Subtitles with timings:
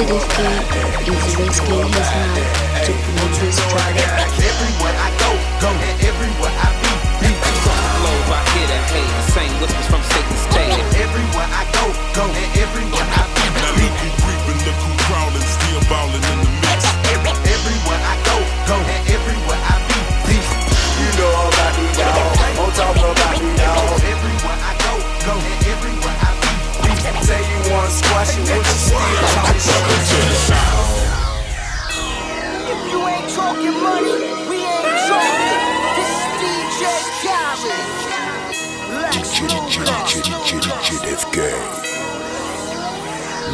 [0.00, 0.30] Fugitive
[1.04, 5.19] King is risking his life to prove his tribe.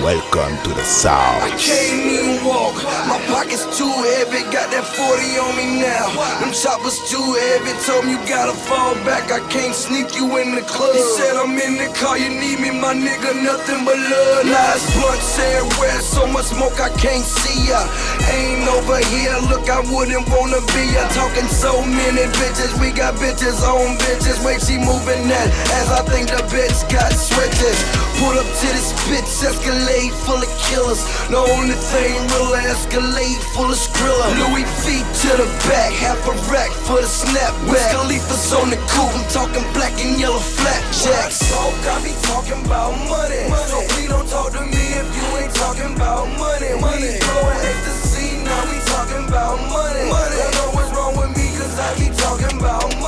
[0.07, 1.43] Welcome to the South.
[1.43, 2.79] I can't even walk,
[3.11, 4.47] my pockets too heavy.
[4.55, 5.03] Got that 40
[5.43, 6.15] on me now.
[6.39, 7.75] Them choppers too heavy.
[7.83, 9.35] Told me you gotta fall back.
[9.35, 10.95] I can't sneak you in the club.
[10.95, 13.35] He said I'm in the car, you need me, my nigga.
[13.35, 14.47] Nothing but love.
[14.47, 17.81] Last blunt said where so much smoke I can't see ya.
[18.29, 21.09] Ain't over here, look, I wouldn't wanna be ya.
[21.17, 24.45] Talking so many bitches, we got bitches on bitches.
[24.45, 25.49] Wait, she moving that
[25.81, 27.79] as I think the bitch got switches.
[28.21, 31.01] Pull up to this bitch, escalade full of killers.
[31.29, 34.27] The only thing real escalade full of skrilla.
[34.41, 37.93] Louis feet to the back, half a rack for the snapback.
[37.93, 41.41] Khalifa's on the coupe, I'm talking black and yellow flapjacks.
[41.53, 43.47] Talk, I be talking about money.
[43.69, 46.81] So please don't talk to me if you ain't talking about money.
[46.81, 47.46] money.
[47.47, 50.11] Throwing ecstasy, now we talking about money.
[50.11, 50.37] money.
[50.37, 53.06] Don't know what's wrong with me, cause I be talking about money.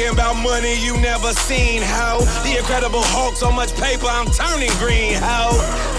[0.00, 4.72] Talking about money you never seen, how the incredible Hulk, so much paper, I'm turning
[4.78, 5.52] green, how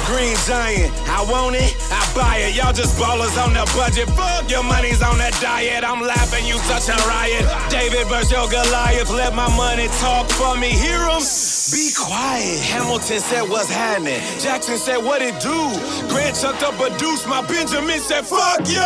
[0.10, 2.56] green giant, I want it, I buy it.
[2.56, 5.84] Y'all just ballers on the budget, fuck your money's on that diet.
[5.84, 7.46] I'm laughing, you such a riot.
[7.70, 10.70] David versus your Goliath, let my money talk for me.
[10.70, 11.22] Hear 'em?
[11.72, 12.60] Be quiet.
[12.74, 14.22] Hamilton said what's happening.
[14.40, 15.60] Jackson said what it do.
[16.10, 17.26] Grant chucked up a deuce.
[17.26, 18.82] My Benjamin said fuck you.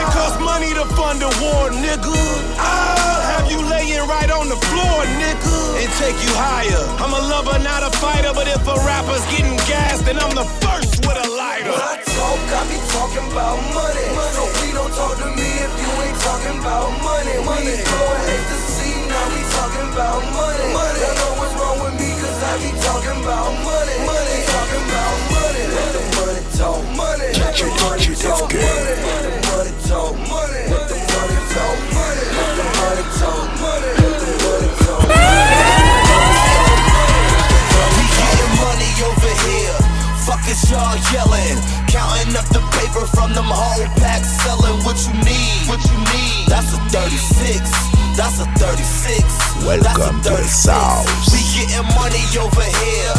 [0.00, 2.91] It cost money to fund the war, nigga.
[3.52, 6.84] You laying right on the floor, nigga, and take you higher.
[6.96, 10.48] I'm a lover, not a fighter, but if a rapper's getting gassed, then I'm the
[10.64, 11.68] first with a lighter.
[11.68, 14.06] When I talk, I be talking about money.
[14.32, 17.36] So please don't talk to me if you ain't talking about money.
[17.44, 17.76] money.
[17.76, 20.66] We throwing ecstasy, now we talking about money.
[20.72, 20.98] money.
[21.04, 23.96] Don't know what's wrong with me, cause I be talking about money.
[24.08, 24.38] money.
[24.48, 25.64] Talking about money.
[25.76, 27.28] Let the money talk money.
[27.36, 29.31] Let the money talk money.
[40.52, 41.56] Fuck y'all yelling?
[41.88, 45.64] Counting up the paper from them whole packs, selling what you need.
[45.64, 46.44] What you need?
[46.44, 47.56] That's a 36.
[48.20, 49.64] That's a 36.
[49.64, 50.68] Welcome to the That's a 36.
[50.68, 51.08] South.
[51.32, 53.14] We getting money over here.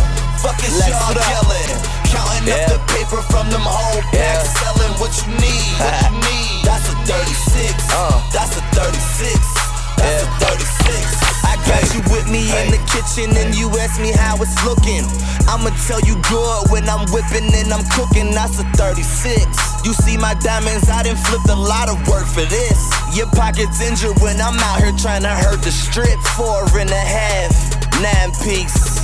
[0.46, 1.74] Fuck is Let's y'all yelling?
[2.14, 2.70] Counting Yeah.
[2.70, 4.62] up the paper from them whole packs, Yeah.
[4.62, 5.74] selling what you need.
[5.82, 6.62] What you need?
[6.70, 7.74] That's a 36.
[7.90, 8.22] Uh.
[8.30, 9.42] That's a 36.
[9.98, 10.38] That's Yeah.
[10.38, 11.33] a 36.
[11.68, 15.06] Got you with me in the kitchen and you ask me how it's looking.
[15.48, 18.32] I'ma tell you good when I'm whipping and I'm cooking.
[18.32, 19.46] That's a 36.
[19.86, 22.80] You see my diamonds, I done flipped a lot of work for this.
[23.16, 26.20] Your pocket's injured when I'm out here trying to hurt the strip.
[26.36, 27.52] Four and a half,
[28.00, 29.00] nine piece,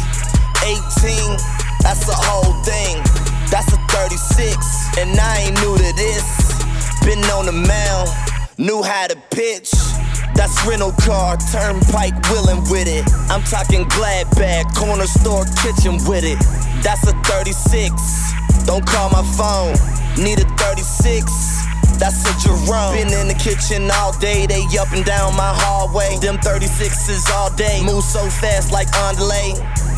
[0.64, 1.40] 18.
[1.82, 3.00] That's a whole thing.
[3.52, 5.00] That's a 36.
[5.00, 6.26] And I ain't new to this.
[7.06, 8.10] Been on the mound,
[8.58, 9.72] knew how to pitch.
[10.36, 13.06] That's rental car, turnpike willing with it.
[13.30, 16.40] I'm talking glad bag, corner store kitchen with it.
[16.84, 17.92] That's a 36.
[18.66, 19.76] Don't call my phone,
[20.18, 21.70] need a 36.
[22.00, 22.96] That's a Jerome.
[22.96, 26.18] Been in the kitchen all day, they up and down my hallway.
[26.22, 29.52] Them 36s all day, move so fast like underlay.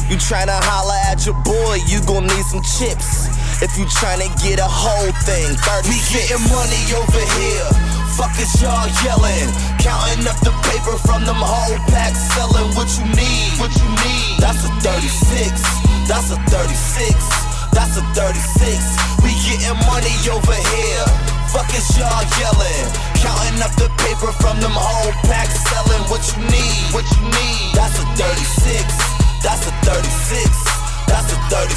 [0.09, 3.29] You tryna holler at your boy, you gon' need some chips.
[3.61, 5.85] If you tryna get a whole thing, 36.
[5.85, 8.00] We getting money over here.
[8.21, 9.49] Fuck is y'all yelling?
[9.81, 13.49] Counting up the paper from them whole packs, selling what you need.
[13.57, 14.37] What you need?
[14.37, 15.49] That's a 36.
[16.05, 17.17] That's a 36.
[17.73, 19.25] That's a 36.
[19.25, 21.05] We getting money over here.
[21.49, 22.85] Fuck is y'all yelling?
[23.17, 26.93] Counting up the paper from them whole packs, selling what you need.
[26.93, 27.73] What you need?
[27.73, 28.85] That's a 36.
[29.41, 30.45] That's a 36.
[31.09, 31.73] That's a 36.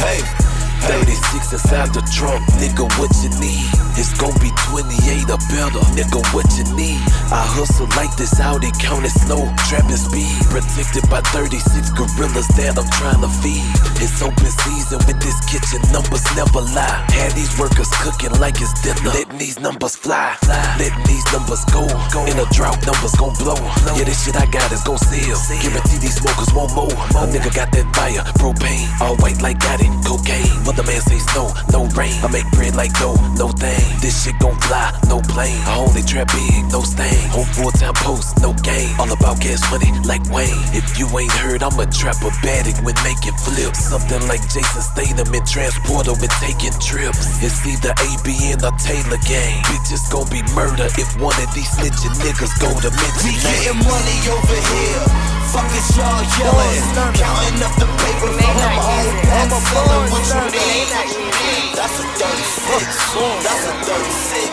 [0.00, 0.53] Hey.
[0.84, 3.64] 36 inside the trunk, nigga, what you need?
[3.96, 7.00] It's gon' be 28 or better, nigga, what you need?
[7.32, 10.28] I hustle like this Audi, count it slow, trapping speed.
[10.52, 13.64] Protected by 36 gorillas that I'm trying to feed.
[14.04, 17.00] It's open season with this kitchen, numbers never lie.
[17.16, 19.08] Had these workers cooking like it's dinner.
[19.08, 20.36] Letting these numbers fly,
[20.76, 21.88] letting these numbers go.
[22.28, 23.56] In a drought, numbers gon' blow.
[23.96, 25.38] Yeah, this shit I got is gon' sell.
[25.64, 26.92] Guarantee these smokers won't mow.
[27.16, 30.52] A nigga got that fire, propane, all white like got it, cocaine.
[30.74, 32.18] Mother man say snow, no rain.
[32.18, 33.78] I make bread like dough, no thing.
[34.02, 35.62] This shit gon' fly, no plane.
[35.70, 37.14] I only trap big, no stain.
[37.30, 38.90] Home full time post, no game.
[38.98, 40.50] All about gas money like Wayne.
[40.74, 43.86] If you ain't heard, I'm a trapper batic when making flips.
[43.86, 47.22] Something like Jason Statham in transporter when taking trips.
[47.38, 49.62] It's either ABN or Taylor gang.
[49.70, 53.78] Bitches gon' be murder if one of these snitching niggas go to mention We getting
[53.78, 55.34] money over here.
[55.54, 57.14] Fuck is y'all yelling?
[57.14, 60.63] Counting up the paper from them old packs, selling what you need.
[60.64, 63.04] That's a 36.
[63.44, 64.48] That's a 36.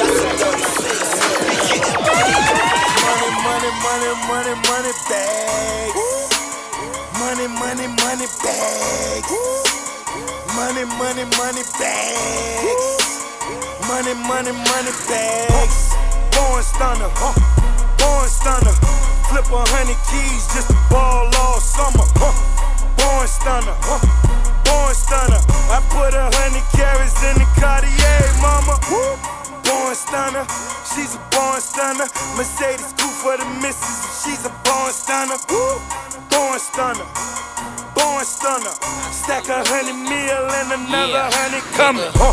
[0.00, 1.12] That's a 36.
[1.44, 2.40] We getting money.
[3.04, 6.08] Money, money, money, money, bags.
[7.20, 9.28] Money, money, money bags.
[10.56, 12.88] Money, money, money bags.
[13.86, 15.92] Money, money, money bags.
[16.32, 17.12] Born stunner?
[18.00, 18.72] Born stunner.
[19.28, 22.61] Flip a hundred keys just to ball all summer, huh?
[23.12, 23.76] Born stunner?
[24.64, 25.40] Born stunner.
[25.68, 28.80] I put a hundred carats in the Cartier, mama.
[28.88, 30.48] Born stunner,
[30.88, 32.08] she's a born stunner.
[32.40, 35.36] Mercedes coupe for the missus, she's a born stunner.
[35.44, 37.04] Born stunner,
[37.92, 38.72] born stunner.
[39.12, 41.36] Stack a hundred mil and another Yeah.
[41.36, 42.08] hundred coming.
[42.16, 42.32] Huh.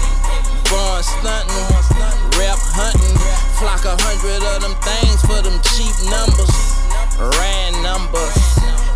[0.71, 1.67] Born stunting,
[2.39, 3.19] rep hunting,
[3.59, 6.55] flock a hundred of them things for them cheap numbers.
[7.19, 8.31] Ran numbers,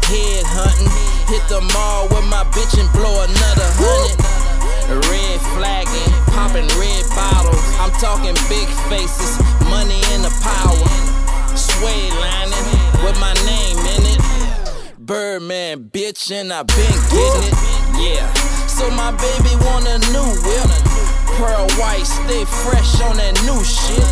[0.09, 0.91] head hunting,
[1.31, 4.19] hit the mall with my bitch and blow another hundred.
[5.09, 7.63] Red flagging, popping red bottles.
[7.79, 9.39] I'm talking big faces,
[9.71, 10.87] money in the power.
[11.55, 12.67] Suede lining
[13.03, 14.21] with my name in it.
[14.99, 17.57] Birdman, bitch, and I been getting it.
[17.99, 18.27] Yeah.
[18.67, 20.69] So my baby want a new whip.
[21.37, 24.05] Pearl white, stay fresh on that new shit.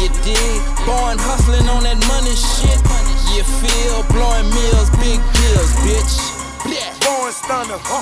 [0.00, 0.60] You dig?
[0.84, 3.05] Born hustling on that money shit.
[3.36, 4.00] You feel?
[4.16, 6.16] Blowing meals, big bills, bitch.
[7.04, 8.00] Born stunner, huh?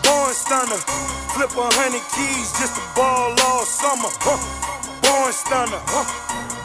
[0.00, 0.80] Born stunner.
[1.36, 4.40] Flip a hundred keys just to ball all summer, huh?
[5.04, 6.08] Born stunner, huh?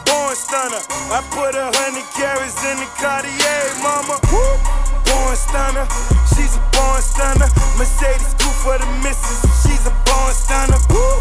[0.08, 0.80] Born stunner.
[1.12, 4.16] I put a hundred carats in the Cartier, mama.
[4.32, 4.56] Woo.
[5.04, 5.84] Born stunner,
[6.32, 7.52] she's a born stunner.
[7.76, 10.80] Mercedes coupe for the missus, she's a born stunner.
[10.88, 11.20] Woo.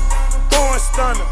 [0.56, 1.28] Born stunner,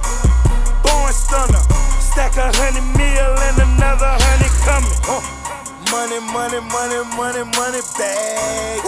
[0.83, 1.63] born stunner.
[2.03, 4.99] Stack a hundred mil and another hundred coming.
[5.07, 5.44] Huh.
[5.91, 8.83] Money, money, money, money, money bags.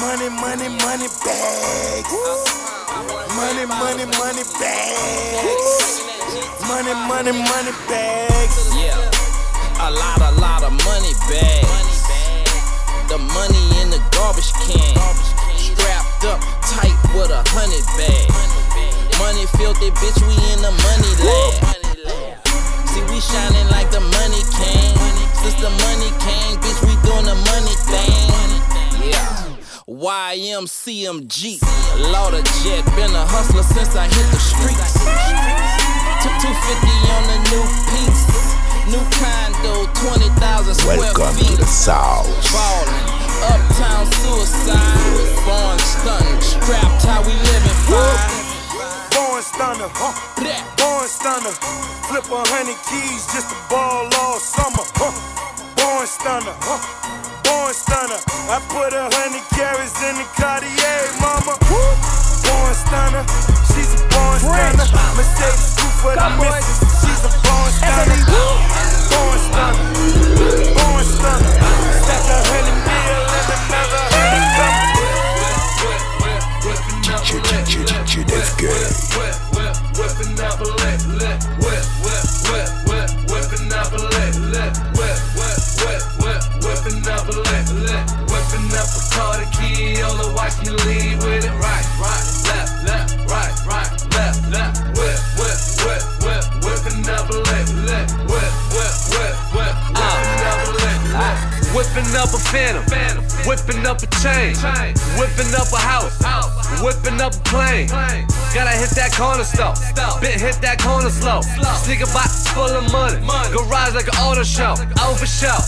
[0.00, 2.12] Money, money, money bags.
[3.36, 6.02] Money, money, money bags.
[6.66, 8.74] Money, money, money bags.
[8.74, 8.96] Yeah,
[9.80, 12.06] a lot, a lot of money bags.
[13.08, 14.94] The money in the garbage can,
[15.56, 18.28] strapped up tight with a hundred bag.
[19.18, 21.54] Money filthy, bitch, we in the money lab.
[22.88, 25.27] See, we shining like the money came.
[25.42, 28.28] Since the money came, bitch, we doing the money thing.
[29.08, 29.56] Yeah.
[29.88, 31.60] YMCMB,
[32.12, 34.94] Lauder Jet, been a hustler since I hit the streets.
[36.22, 38.26] Took 250 on the new piece.
[38.92, 41.48] New condo, 20,000 square Welcome feet.
[41.48, 42.26] to the South.
[42.52, 42.88] Ballin',
[43.48, 45.38] uptown suicide.
[45.46, 48.37] Born stunning, strapped how we living fine.
[49.58, 50.14] Born stunner, huh?
[50.78, 51.50] Born stunner.
[52.06, 55.10] Flip a hundred keys just to ball all summer, huh?
[55.74, 56.78] Born stunner, huh?
[57.42, 58.22] Born stunner.
[58.54, 61.58] I put a hundred carats in the Cartier, mama.
[61.74, 61.90] Woo.
[62.46, 63.26] Born stunner,
[63.74, 64.86] she's a born stunner.
[65.18, 68.14] Mercedes coupe for the missus, she's a born stunner.
[69.10, 69.82] Born stunner,
[70.70, 71.50] born stunner.
[71.98, 72.78] Stack a hundred
[78.28, 79.08] That's good.
[79.98, 81.00] Whipping up a lick,
[81.58, 83.30] whip, whip, whip, whip,
[83.72, 83.98] up a
[84.52, 86.42] whip, whip, whip, whip,
[87.08, 87.34] up a
[88.74, 89.02] up a
[91.18, 94.87] with it, right, right, left, left, right, right, left, left,
[101.74, 102.82] Whipping up a phantom,
[103.46, 104.56] whipping up a chain,
[105.20, 106.16] whipping up a house,
[106.80, 107.88] whipping up a plane.
[108.54, 109.74] Gotta hit that corner store,
[110.20, 111.42] bit hit that corner slow.
[111.84, 113.20] Sneaker box full of money,
[113.52, 115.60] garage like an auto show, over show.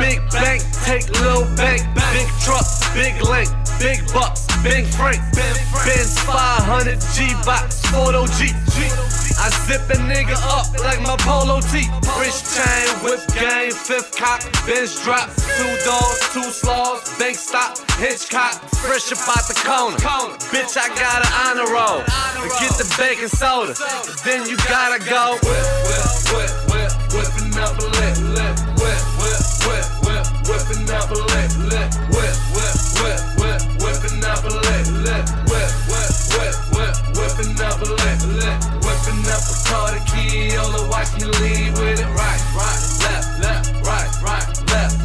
[0.00, 1.84] Big bank, take little bank,
[2.16, 2.64] big truck,
[2.96, 5.20] big link, big bucks, big Frank,
[5.84, 8.50] Benz 500 G box, photo G,
[9.38, 11.86] I zip a nigga up like my polo tee.
[12.18, 15.25] Rich chain, whip game, fifth cock, bench drop.
[15.56, 18.54] Two doors, two slaws, bank stop, Hitchcock.
[18.84, 19.96] Fresh up out the corner.
[20.52, 22.04] Bitch, I got an honor roll.
[22.60, 23.74] Get the baking soda.
[24.24, 25.38] Then you gotta go.
[25.42, 28.54] Whip, whip, whip, whip, whipping up a lip, lip.
[28.78, 31.88] Whip, whip, whip, whip, whipping up a lip, lip.
[32.14, 35.24] Whip, whip, whip, whip, whipping up a lip, lip.
[35.50, 38.58] Whip, whip, whip, whip, whipping up a lip, lip.
[38.84, 42.08] Whipping up a Carter key, all the watch me lead with it.
[42.14, 42.95] Right, right,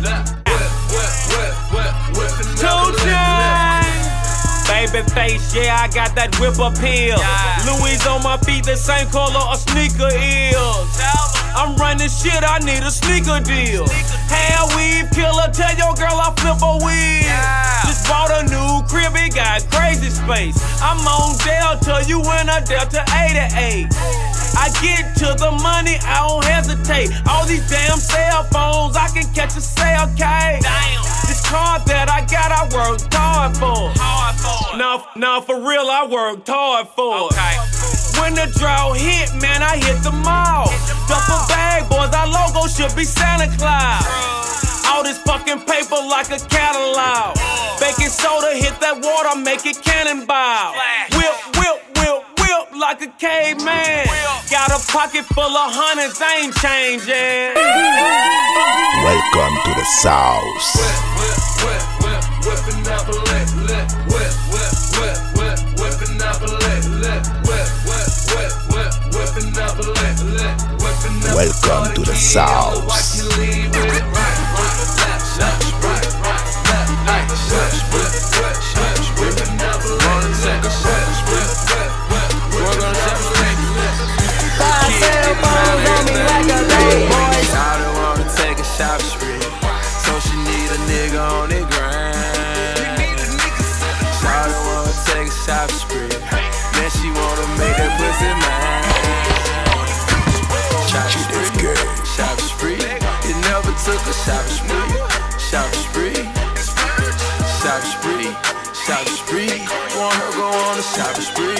[0.01, 0.35] left.
[0.47, 0.71] Whip.
[4.91, 7.19] Baby face, yeah, I got that whip appeal.
[7.69, 10.57] Louis on my feet, the same color a sneaker is.
[11.53, 13.85] I'm running shit, I need a sneaker deal.
[14.31, 17.29] Hair weave killer, tell your girl I flip a wheel.
[17.85, 20.57] Just bought a new crib, it got crazy space.
[20.81, 24.30] I'm on Delta, you in a Delta 88.
[24.57, 27.09] I get to the money, I don't hesitate.
[27.29, 30.59] All these damn cell phones, I can catch a sale, okay?
[30.61, 31.03] Damn.
[31.27, 33.91] This car that I got, I worked hard for.
[33.95, 34.77] Hard for.
[34.77, 37.31] Now, now for real, I worked hard for.
[37.31, 37.55] Okay.
[38.19, 40.67] When the drought hit, man, I hit the mall.
[41.07, 44.03] Duffel bag, boys, our logo should be Santa Claus.
[44.85, 47.39] All this fucking paper like a catalog.
[47.79, 50.75] Baking soda, hit that water, make it cannonball.
[51.15, 51.90] Whip, whip, whip, whip
[52.81, 54.09] like a caveman.
[54.49, 57.53] Got a pocket full of hundreds, ain't changing.
[59.05, 60.41] Welcome to the South.
[61.61, 66.83] whip, whip, whipping up a lip, lip, whip, whip, whip, whip, whipping up a lip,
[67.05, 72.17] lip, whip, whip, whip, whip, whipping up a lip, lip, whipping up Welcome to the
[72.17, 72.81] South.
[72.89, 74.11] Watch me lead with it,
[98.11, 98.83] that pussy mine.
[100.87, 101.75] Shopping spree,
[102.05, 102.81] shopping spree,
[103.27, 104.91] you never took a shopping spree,
[105.39, 106.19] shopping spree,
[107.61, 108.31] shopping spree,
[108.85, 109.53] shopping spree.
[109.95, 111.50] Want her go on a shopping spree,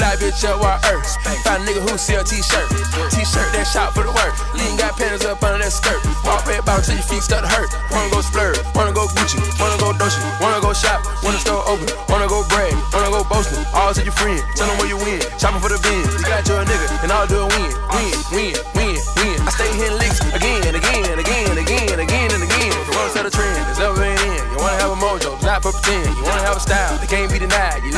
[0.00, 1.12] fly bitch up our earth.
[1.44, 2.68] Find a nigga who sell t-shirt.
[3.12, 4.32] T-shirt that shot for the work.
[4.56, 6.00] Lean got panties up under that skirt.
[6.24, 7.68] Walk red bottom till your feet start to hurt.
[7.92, 11.84] Wanna go splurge, wanna go Gucci, wanna go Dolce, wanna go shop, wanna store open,
[12.08, 13.60] wanna go brag, wanna go boasting.
[13.76, 15.20] All to your friend, tell them where you win.
[15.36, 16.00] Shopping for the bin.
[16.00, 19.36] You got your nigga, and I'll do a win, win, win, win, win.
[19.44, 22.72] I stay hitting licks again and again and again and again and again and again.
[22.96, 24.40] Wanna set a trend, it's never been in.
[24.48, 26.08] You wanna have a mojo, not for pretend.
[26.16, 27.84] You wanna have a style, that can't be denied.
[27.84, 27.92] You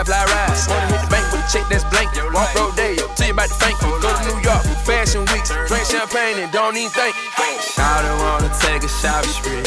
[0.00, 0.68] to fly rides.
[0.68, 2.08] Wanna hit the bank with a check that's blank.
[2.32, 3.76] Walk road day, tell you about the bank.
[3.80, 7.14] Go to New York, fashion weeks, drink champagne and don't even think.
[7.60, 9.62] Shawty wanna take a shopping spree,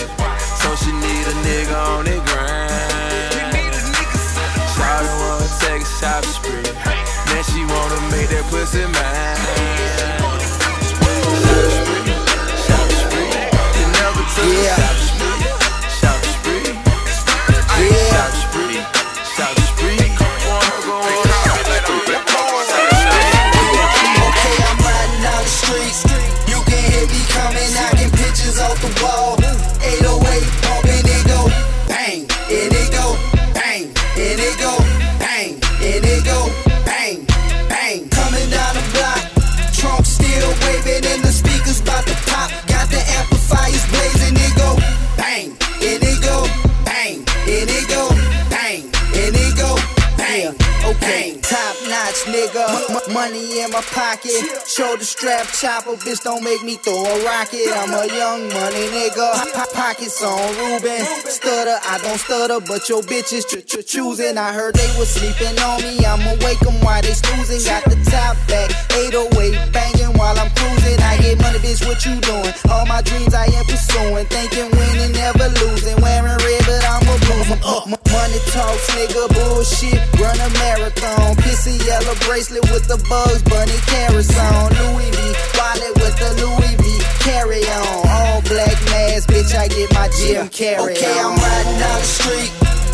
[55.13, 57.69] strap chopper, bitch, don't make me throw a rocket.
[57.75, 61.05] I'm a young money nigga, po- pockets on Ruben.
[61.29, 64.37] Stutter, I don't stutter, but your bitches ch- ch- choosing.
[64.37, 67.61] I heard they was sleeping on me, I'ma wake wake 'em while they snoozing.
[67.65, 70.99] Got the top back, 808 banging while I'm cruising.
[71.01, 72.53] I get money, bitch, what you doing?
[72.71, 75.97] All my dreams I am pursuing, thinking winning, never losing.
[76.01, 78.02] Wearing red, but I'm a blue.
[78.13, 79.97] Money talks, nigga, bullshit.
[80.21, 84.69] Run a marathon, pissy yellow bracelet with the bugs, bunny carrots on.
[84.69, 85.19] Louis V,
[85.57, 86.85] wallet with the Louis V.
[87.25, 89.57] Carry on, all black mask, bitch.
[89.57, 92.51] I get my Jim Carrey Okay, I'm riding down the street.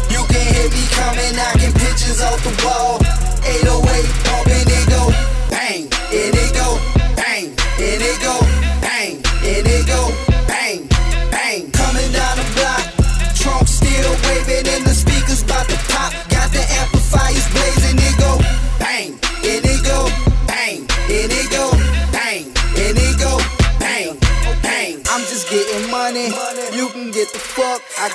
[0.07, 2.97] You can hear me coming, knocking pictures off the wall.
[3.43, 5.03] 808, bumping it go
[5.51, 5.83] bang,
[6.15, 6.79] and it go
[7.19, 8.48] bang, and it go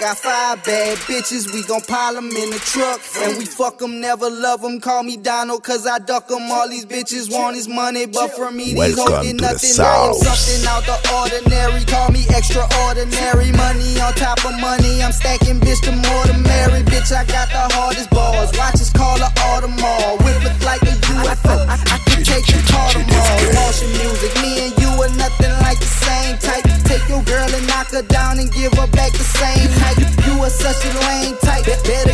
[0.00, 3.00] got five bad bitches, we gon' pile them in the truck.
[3.20, 4.80] And we fuck them, never love them.
[4.80, 6.50] Call me Donald, cause I duck them.
[6.50, 9.80] All these bitches want is money, but for me, these hoes get to the nothing.
[9.80, 11.84] I am something out the ordinary.
[11.84, 13.52] Call me extraordinary.
[13.52, 16.82] Money on top of money, I'm stacking bitch the more the merry.
[16.84, 18.52] Bitch, I got the hardest balls.
[18.56, 20.24] Watches call her Audemars.
[20.24, 21.66] Whip it like a UFO.
[21.68, 23.54] I, I can take you to Audemars.
[23.54, 26.64] Motion music, me and you are nothing like the same type.
[26.84, 29.98] Take girl and knock her down and give her back the same height.
[30.26, 31.64] You are such a lame type.
[31.64, 32.13] Be- Better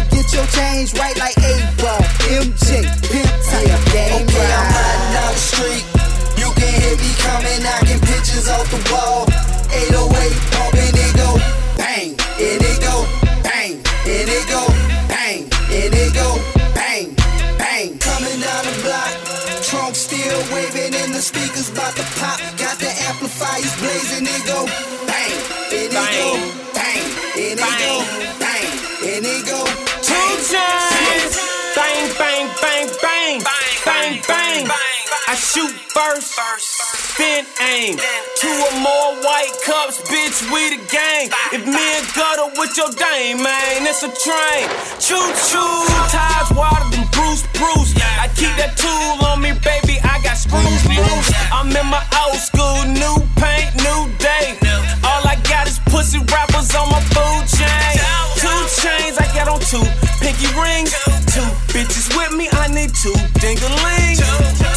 [42.81, 44.65] your dame, man, it's a train.
[44.97, 45.21] Choo
[45.53, 47.93] choo, ties wider than Bruce Bruce.
[48.17, 50.01] I keep that tool on me, baby.
[50.01, 51.29] I got screws loose.
[51.53, 54.57] I'm in my old school, new paint, new day.
[55.05, 58.01] All I got is pussy rappers on my food chain.
[58.41, 59.85] Two chains, I got on two
[60.25, 60.97] pinky rings.
[61.37, 61.45] Two
[61.77, 63.13] bitches with me, I need two
[63.45, 64.25] dingalings.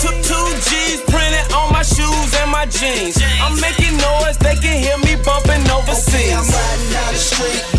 [0.03, 3.15] Two, two G's printed on my shoes and my jeans.
[3.39, 6.33] I'm making noise, they can hear me bumping Okay, overseas.
[6.33, 7.72] I'm riding down the street.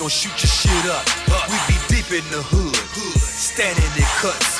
[0.00, 1.04] Gon' shoot your shit up.
[1.52, 2.72] We be deep in the hood,
[3.20, 4.56] standing in cuts.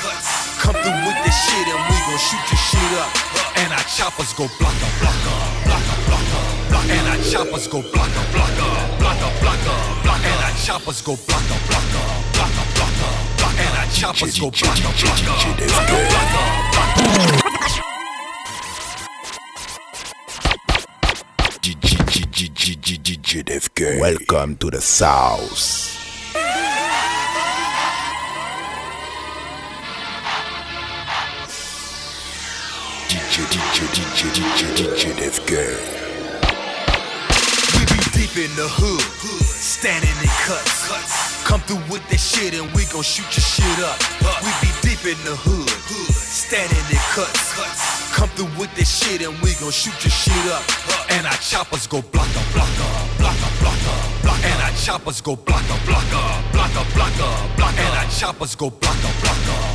[0.60, 3.08] Come through with that shit and we gon' shoot your shit up.
[3.56, 5.32] And our choppers go blocka, blocka,
[5.64, 6.84] blocka, blocka, block.
[6.92, 8.68] And our choppers go blocka, blocka,
[9.00, 9.74] blocka, blocka,
[10.04, 10.20] block.
[10.20, 12.02] And our choppers go blocka, blocka,
[12.36, 13.08] blocka, blocka,
[13.40, 13.56] block.
[13.64, 16.60] And our choppers go blocka, blocka, blocka, blocka,
[22.98, 24.00] blocka.
[24.00, 25.96] Welcome to the South.
[33.08, 35.20] DJ, DJ, DJ, DJ, DJ
[38.12, 39.00] deep in the hood,
[39.44, 41.29] standing in cuts.
[41.50, 43.98] Come through with that shit and we gon' shoot your shit up.
[44.38, 45.66] We be deep in the hood,
[46.14, 48.14] standing in cuts.
[48.14, 50.62] Come through with that shit and we gon' shoot your shit up.
[51.10, 52.86] And our choppers go blocka, blocka,
[53.18, 54.38] blocka, blocka, block.
[54.46, 56.22] And our choppers go blocka, blocka,
[56.54, 57.74] blocka, blocka, block.
[57.74, 59.69] And our choppers go blocka, blocka,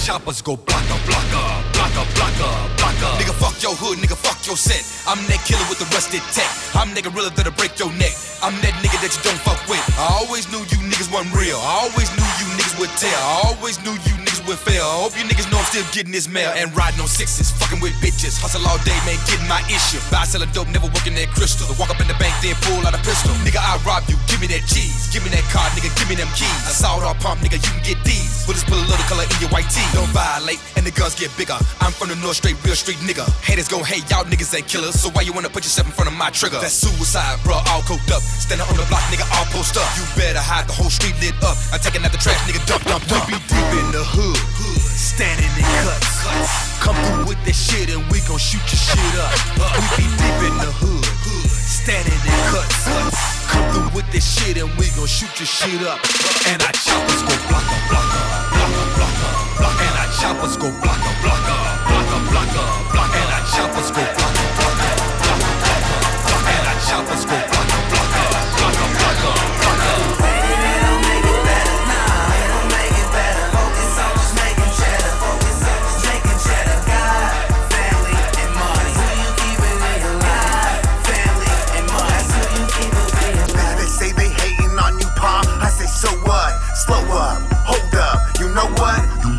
[0.00, 1.42] choppers go blocka, blocka,
[1.74, 3.08] blocka, blocka, blocka.
[3.18, 4.82] Nigga, fuck your hood, nigga, fuck your set.
[5.06, 6.48] I'm that killer with the rusted tech.
[6.74, 8.14] I'm that gorilla that'll break your neck.
[8.42, 9.82] I'm that nigga that you don't fuck with.
[9.98, 11.58] I always knew you niggas wasn't real.
[11.58, 13.20] I always knew you niggas would tell.
[13.20, 14.82] I always knew you niggas would fail.
[14.82, 17.80] I hope you niggas know I'm still getting this mail and riding on sixes, fucking
[17.80, 18.40] with bitches.
[18.40, 19.98] Hustle all day, man, getting my issue.
[20.10, 21.66] Buy, selling dope, never working that crystal.
[21.78, 23.32] Walk up in the bank, then pull out a pistol.
[23.46, 25.10] Nigga, I rob you, give me that cheese.
[25.12, 26.50] Give me that car, nigga, give me them keys.
[26.66, 28.44] I saw it all pump, nigga, you can get these.
[28.46, 29.84] Bullets pull a little color in your white tee.
[29.94, 31.56] Don't violate, and the guns get bigger.
[31.80, 33.26] I'm from the north, straight, real street nigga.
[33.44, 34.98] Haters go, hey, y'all niggas ain't killers.
[34.98, 36.58] So why you wanna put yourself in front of my trigger?
[36.58, 38.22] That's suicide, bro, all coked up.
[38.22, 39.86] Standing on the block, nigga, all post up.
[39.94, 41.56] You better hide the whole street lit up.
[41.70, 43.28] I'm taking out the trash, nigga, dump, dump, dump.
[43.30, 44.31] We be deep in the hood,
[44.96, 46.24] standing in cuts.
[46.80, 49.32] Come through with that shit and we gon' shoot your shit up.
[49.60, 51.04] We be deep in the hood,
[51.46, 52.88] standing in cuts.
[53.50, 56.00] Come through with that shit and we gon' shoot your shit up.
[56.48, 58.22] And our choppers go blocka, blocka,
[58.54, 59.76] blocka, blocka, block.
[59.82, 61.56] And our choppers go blocka, blocka,
[61.90, 63.12] blocka, blocka, block.
[63.12, 64.88] And our choppers go blocka, blocka,
[65.22, 66.46] blocka, blocka, block.
[66.46, 67.36] And our choppers go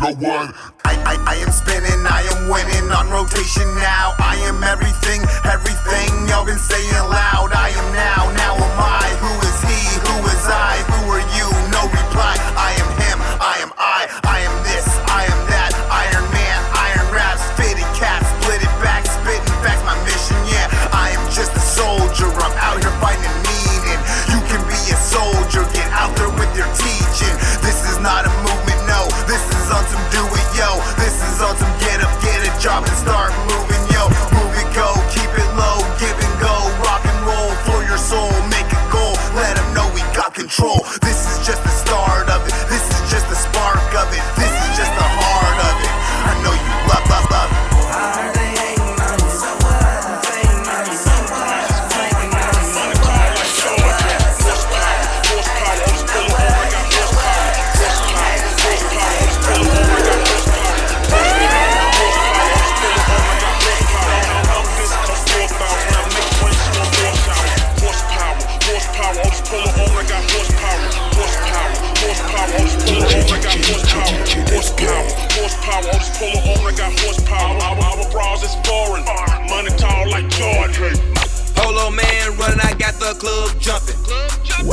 [0.04, 4.12] I, I, I am spinning, I am winning on rotation now.
[4.20, 7.56] I am everything, everything y'all been saying loud.
[7.56, 9.08] I am now, now am I.
[9.16, 9.53] Who is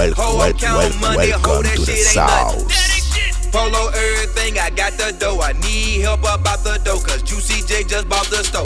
[0.02, 2.70] Wel- Ho, wel- count wel- money, ho, welcome that to the shit ain't nothing.
[2.70, 3.52] South.
[3.52, 5.42] Polo everything, I got the dough.
[5.42, 8.66] I need help about the dough, cause Juicy J just bought the stove.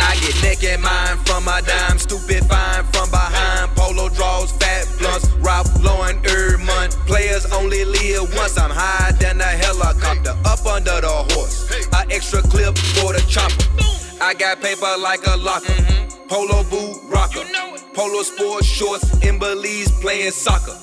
[0.00, 3.76] I get naked mine from my dime, stupid fine from behind.
[3.76, 6.96] Polo draws, fat blunts, Ralph Lauren every month.
[7.06, 8.56] Players only live once.
[8.56, 11.68] I'm higher than a helicopter, up under the horse.
[11.92, 13.63] A extra clip for the chopper.
[14.34, 15.72] I got paper like a locker.
[16.28, 17.44] Polo boot rocker.
[17.94, 20.76] Polo sports shorts in Belize playing soccer.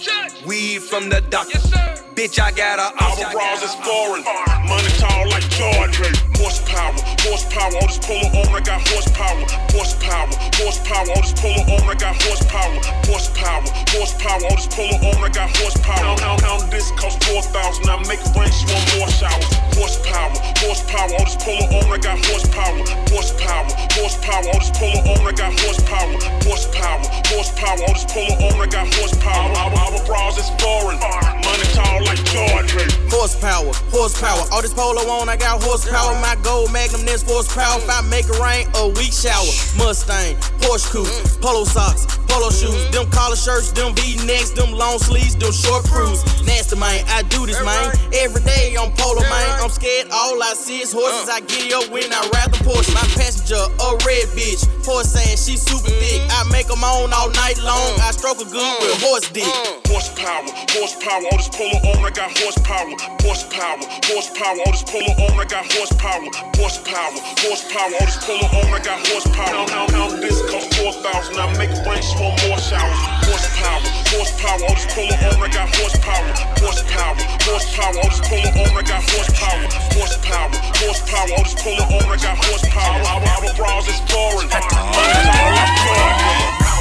[0.47, 2.00] Weed from the doctor.
[2.21, 4.21] Bitch, I got a Our bras is foreign.
[4.69, 6.13] Money tall like Jordan.
[6.37, 6.93] Horsepower,
[7.25, 7.73] horsepower.
[7.81, 9.41] All this polo on, I got horsepower.
[9.73, 10.29] Horsepower,
[10.61, 11.09] horsepower.
[11.17, 12.77] All this polo on, I got horsepower.
[13.09, 14.37] Horsepower, horsepower.
[14.37, 16.13] All this polo on, I got horsepower.
[16.21, 17.89] Count, count, this cost 4,000.
[17.89, 19.49] I make it rain, she want more showers.
[19.73, 21.09] Horsepower, horsepower.
[21.17, 22.85] All this polo on, I got horsepower.
[23.09, 23.65] Horsepower,
[23.97, 24.45] horsepower.
[24.45, 26.21] All this polo on, I got horsepower.
[26.45, 27.01] Horsepower,
[27.33, 27.81] horsepower.
[27.81, 29.49] All this polo on, I got horsepower.
[29.57, 31.01] Our, our bras is foreign.
[31.01, 32.10] Money tall.
[32.11, 34.43] Horsepower, horsepower.
[34.51, 36.11] All this polo on, I got horsepower.
[36.19, 37.79] My gold magnum, this horsepower.
[37.79, 39.47] If I make it rain, a week shower.
[39.79, 41.07] Mustang, Porsche coupe,
[41.39, 42.75] polo socks, polo shoes.
[42.91, 46.19] Them collar shirts, them V-necks, them long sleeves, them short crews.
[46.43, 47.95] Nasty Mane, I do this man.
[48.11, 49.63] Every day on polo man.
[49.63, 51.29] I'm scared, all I see is horses.
[51.31, 52.91] I get up when I ride the Porsche.
[52.91, 54.67] My passenger, a red bitch.
[54.83, 56.19] Horse ass, she super thick.
[56.27, 57.95] I make them on all night long.
[58.03, 59.47] I stroke a good with horse dick.
[59.87, 62.95] Horsepower, horsepower, all this polo on, I got horsepower.
[63.21, 66.29] Horsepower, horsepower, all this polo on, I got horsepower.
[66.55, 69.65] Horsepower, horsepower, all this polo on, I got horsepower.
[69.67, 71.39] Count, count, count this cost 4,000.
[71.39, 73.01] I make rain, she more showers.
[73.27, 73.81] Horsepower,
[74.13, 76.31] horsepower, all this polo on, I got horsepower.
[76.61, 77.15] Horsepower,
[77.47, 79.65] horsepower, all this polo on, I got horsepower.
[79.95, 80.49] Horsepower,
[80.79, 82.99] horsepower, all this polo on, I got horsepower.
[83.05, 84.47] Our, our bras is foreign.
[84.51, 86.80] Money tall like Jordan.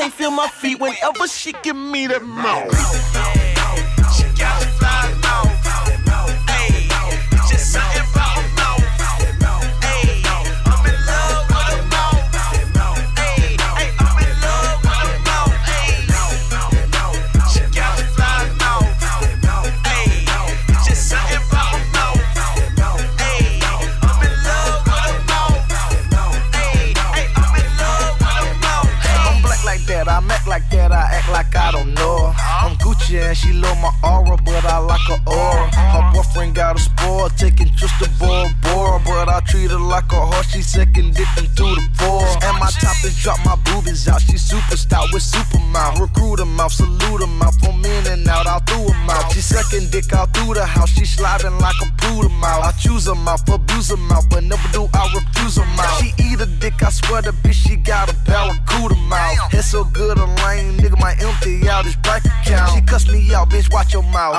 [0.00, 3.59] Can't feel my feet whenever she give me that mouth.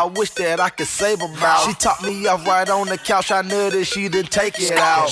[0.02, 1.68] I wish that I could save her mouth.
[1.68, 4.72] She top me off right on the couch, I knew that she didn't take it
[4.72, 5.12] out.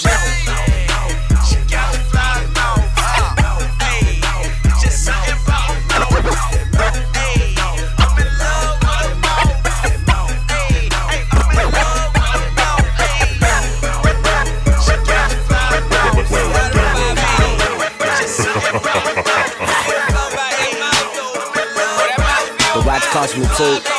[23.12, 23.99] Cost me two.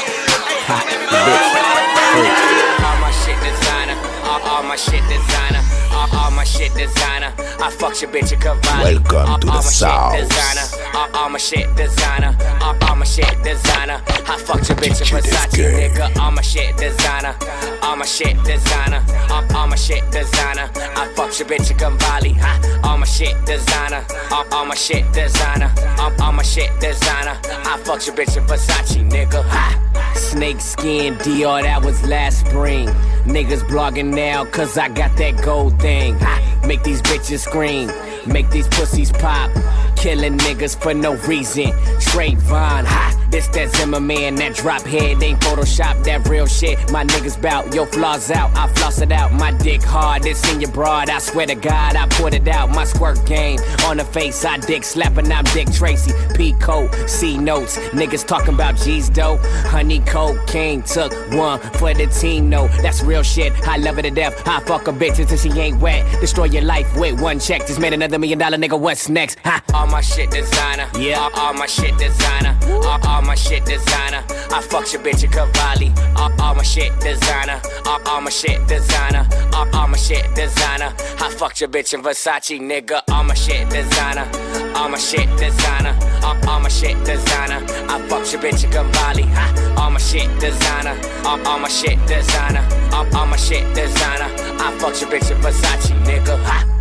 [4.71, 7.35] My shit designer, all, all my shit designer.
[7.59, 8.95] I fuck your bitch at Cavalli.
[8.95, 10.15] Welcome all, to all the South.
[10.15, 14.01] Designer, all, all my shit designer, all, all my shit designer.
[14.07, 15.59] I fucked your bitch at Versace.
[15.59, 16.17] nigga.
[16.21, 17.35] All my shit designer,
[17.83, 20.71] all my shit designer, all, all my shit designer.
[20.77, 22.81] I fuck your bitch in Cavalli, huh?
[22.85, 27.37] All my shit designer, all, all my shit designer, all, all my shit designer.
[27.45, 29.43] I fuck your bitch in Versace, nigga.
[29.43, 29.90] Ha!
[30.15, 32.89] Snake skin Dior, that was last spring.
[33.25, 36.19] Niggas blogging now, cause I got that gold thing.
[36.19, 36.63] Ha!
[36.67, 37.89] Make these bitches scream,
[38.27, 39.51] make these pussies pop.
[39.97, 41.73] Killing niggas for no reason.
[42.13, 43.21] Vine, ha!
[43.31, 46.91] This that Zimmerman, that drop head ain't Photoshop, that real shit.
[46.91, 49.33] My niggas bout, yo flaws out, I floss it out.
[49.33, 51.09] My dick hard, it's in your broad.
[51.09, 52.71] I swear to God, I put it out.
[52.71, 56.13] My squirt game on the face, I dick slapping, I'm Dick Tracy.
[56.35, 57.79] P code, C notes.
[57.91, 59.39] Niggas talking about G's dough.
[59.69, 62.67] Honey cocaine took one for the team, no.
[62.83, 63.53] That's real shit.
[63.69, 64.43] I love it to death.
[64.49, 66.05] I fuck a bitch until she ain't wet.
[66.21, 67.67] Destroy your life with one check.
[67.69, 68.79] Just made another million dollar nigga.
[68.79, 69.39] What's next?
[69.45, 69.63] Ha!
[69.75, 70.89] All my shit designer.
[70.99, 71.21] Yeah.
[71.21, 72.59] All, all my shit designer.
[72.85, 74.25] All, all my shit designer.
[74.53, 75.93] I fuck your bitch in Cavalli.
[76.17, 77.61] All, all my shit designer.
[77.87, 79.27] All, all my shit designer.
[79.55, 80.95] All, all my shit designer.
[81.21, 83.03] I fuck your bitch in Versace, nigga.
[83.11, 84.29] All my shit designer.
[84.75, 85.97] All my shit designer.
[86.23, 87.65] All, all my shit designer.
[87.89, 89.23] I fuck your bitch in Cavalli.
[89.23, 89.75] Ha!
[89.79, 90.99] All my shit designer.
[91.25, 92.67] All, all my shit designer.
[92.93, 94.29] All, all my shit designer.
[94.63, 96.43] I fuck your bitch in Versace, nigga.
[96.45, 96.80] Ha!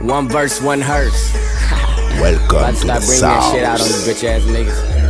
[0.00, 1.32] One verse, one hearse.
[2.20, 4.06] Welcome About to to start the bringing that shit out on South.
[4.06, 4.96] you bitch ass niggas.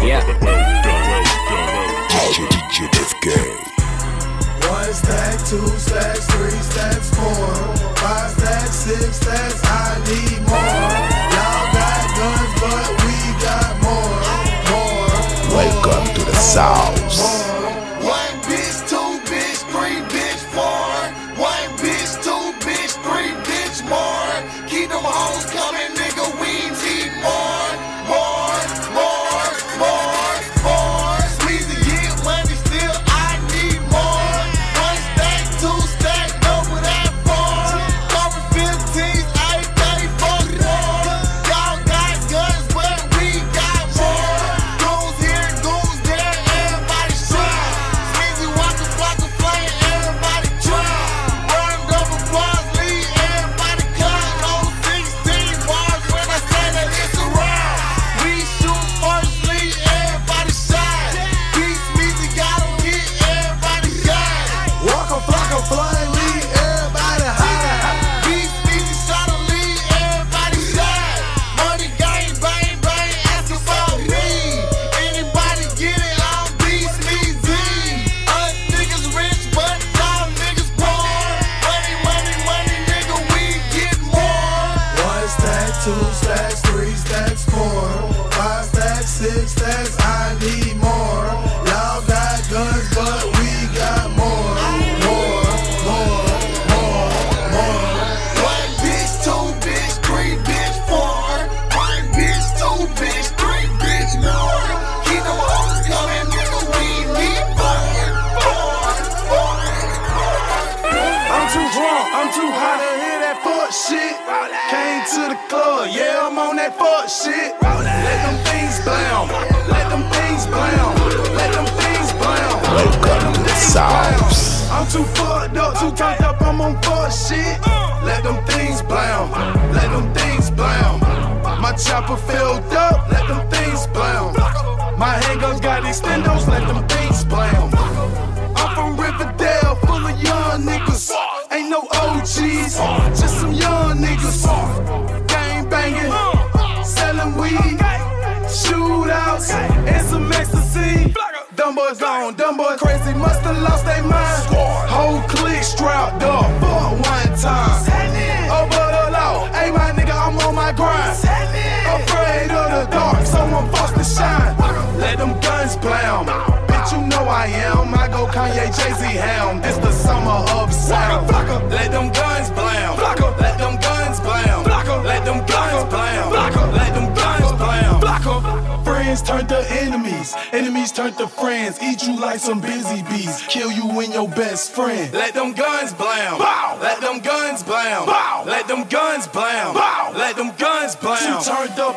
[0.00, 0.22] Yeah.
[2.08, 3.26] DJ DJ Def K.
[4.70, 7.52] One stack, two stacks, three stacks, four,
[7.96, 9.60] five stacks, six stacks.
[9.62, 10.56] I need more.
[11.36, 14.20] Y'all got guns, but we got more,
[14.72, 15.54] more.
[15.54, 17.59] Welcome to the South.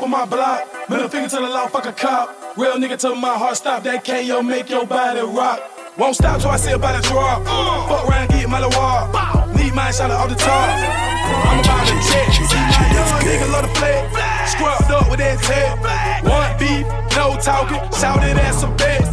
[0.04, 2.36] On my block, middle finger to the law, fuck a cop.
[2.58, 3.84] Real nigga till my heart stop.
[3.84, 5.62] That KO make your body rock.
[5.98, 7.44] Won't stop till I see about to drop.
[7.46, 9.56] Fuck around, get my walk.
[9.56, 10.52] Need mine, shout it off the top.
[10.52, 14.04] I'm about to my young nigga love the flag.
[14.48, 15.80] Scrubbed up with that tag.
[16.28, 16.86] One beef,
[17.16, 19.08] no talking, shout it as some best.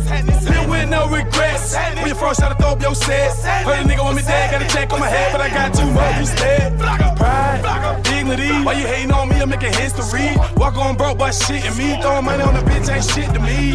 [0.44, 1.76] Live with no regrets.
[2.02, 3.36] When you first try to throw up your set.
[3.62, 5.72] Heard a nigga want me dead, got a check on my head, but I got
[5.72, 6.78] too much instead.
[8.30, 8.64] Dignity.
[8.64, 9.36] Why you hating on me?
[9.40, 10.36] I'm making history.
[10.56, 12.00] Walk on broke, but shit and me.
[12.00, 13.74] Throwing money on the bitch ain't shit to me.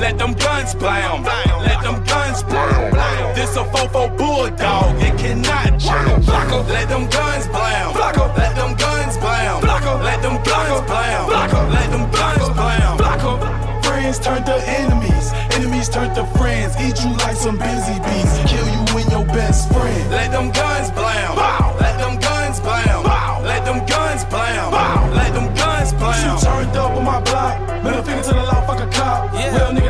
[0.00, 1.22] Let them guns blam.
[1.22, 3.34] Let them guns blam.
[3.34, 5.00] This a fofo bulldog.
[5.02, 6.22] It cannot jam.
[6.66, 7.94] Let them guns blam.
[7.94, 9.62] Let them guns blam.
[9.62, 11.28] Let them guns blam.
[11.70, 13.82] Let them guns blam.
[13.82, 15.32] Friends turn to enemies.
[15.54, 16.74] Enemies turn to friends.
[16.80, 18.32] Eat you like some busy bees.
[18.50, 20.10] Kill you when your best friend.
[20.10, 21.63] Let them guns blam.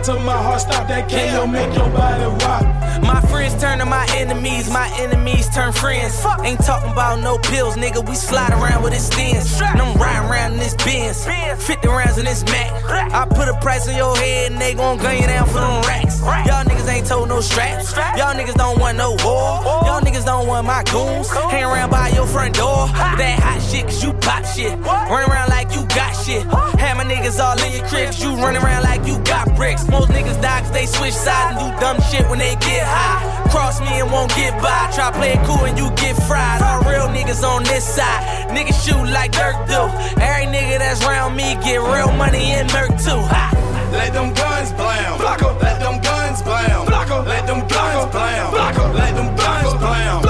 [0.06, 2.62] Real nigga told my heart stop that KO make your body rock.
[3.02, 6.20] My friends turn to my enemies, my enemies turn friends.
[6.22, 6.44] Fuck.
[6.44, 8.06] Ain't talking about no pills, nigga.
[8.06, 9.60] We slide around with his stins.
[9.60, 11.24] And I'm riding around in this Benz.
[11.24, 12.70] 50 rounds in this Mac.
[13.12, 15.82] I put a price on your head and they gon' gun you down for them
[15.82, 16.20] racks.
[16.20, 17.92] Y'all niggas ain't told no straps.
[18.16, 19.62] Y'all niggas don't want no war.
[19.86, 21.30] Y'all niggas don't want my goons.
[21.30, 22.86] Hang around by your front door.
[22.86, 24.72] With that hot shit, cause you pop shit.
[24.84, 26.42] Run around like you got shit.
[26.80, 29.84] Have my niggas all in your crib, 'cause you run around like you got bricks.
[29.94, 33.22] Most niggas die cause they switch sides and do dumb shit when they get high.
[33.54, 34.90] Cross me and won't get by.
[34.90, 36.60] Try play it cool and you get fried.
[36.62, 38.50] All real niggas on this side.
[38.50, 39.86] Niggas shoot like Dirk do.
[40.18, 43.22] Every nigga that's round me get real money and murk too.
[43.30, 43.44] Ha!
[43.92, 45.22] Let them guns blam.
[45.22, 46.86] Let them guns blam.
[46.90, 48.52] Let them guns blam.
[48.98, 50.22] Let them guns blam.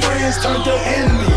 [0.00, 0.72] Friends turn to.
[0.96, 1.27] Enemies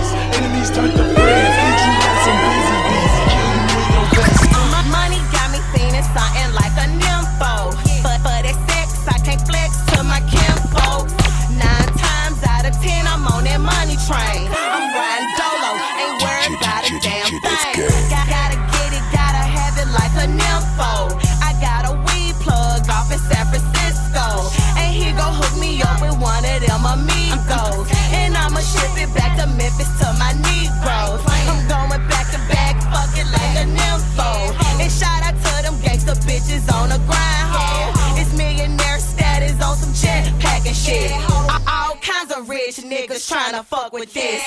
[14.12, 14.44] train.
[14.52, 17.76] I'm riding dolo, ain't worried about a damn thing.
[18.12, 21.16] Got, gotta get it, gotta have it like a nympho.
[21.40, 24.52] I got a weed plug off in San Francisco.
[24.76, 27.88] And he gon' hook me up with one of them amigos.
[28.12, 31.24] And I'ma ship it back to Memphis to my Negroes.
[31.48, 34.51] I'm going back to back, fuck it like a nympho.
[42.52, 44.44] Rich niggas tryna fuck with this.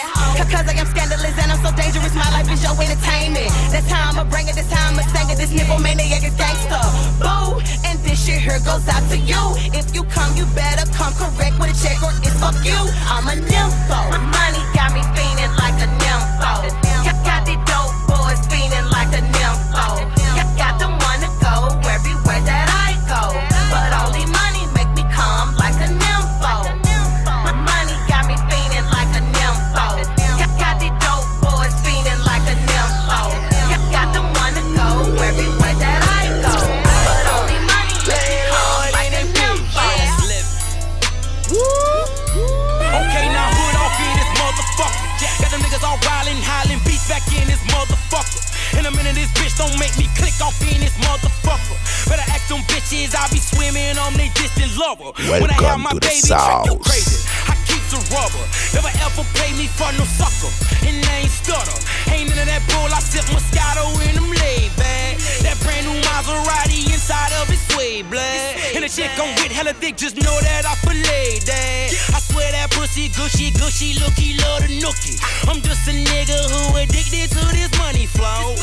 [0.52, 3.48] Cause I am scandalous and I'm so dangerous, my life is your entertainment.
[3.72, 5.36] That's how I'ma bring it, this time I'ma sing it.
[5.40, 6.84] This nipple maniac is gangsta.
[7.16, 7.64] Boo!
[7.88, 9.40] And this shit here goes out to you.
[9.72, 12.76] If you come, you better come correct with a check or it's fuck you.
[13.08, 14.00] I'm a nympho.
[14.12, 14.73] My money
[52.84, 55.12] bitches, I be swimming on they distant lover.
[55.40, 57.24] when I have Welcome my to the baby, check you crazy.
[57.48, 58.44] I keep the rubber.
[58.76, 60.52] Never ever pay me for no sucker.
[60.84, 61.76] And I ain't stutter.
[62.12, 65.16] Ain't none of that bull, I sip Moscato in them laid back.
[65.40, 68.76] That brand new Maserati inside of it suede black.
[68.76, 71.88] And the chick gon' get hella thick, just know that I fillet that.
[72.12, 75.16] I swear that pussy gushy, gushy, looky, love the nookie.
[75.48, 78.54] I'm just a nigga who addicted to this money flow.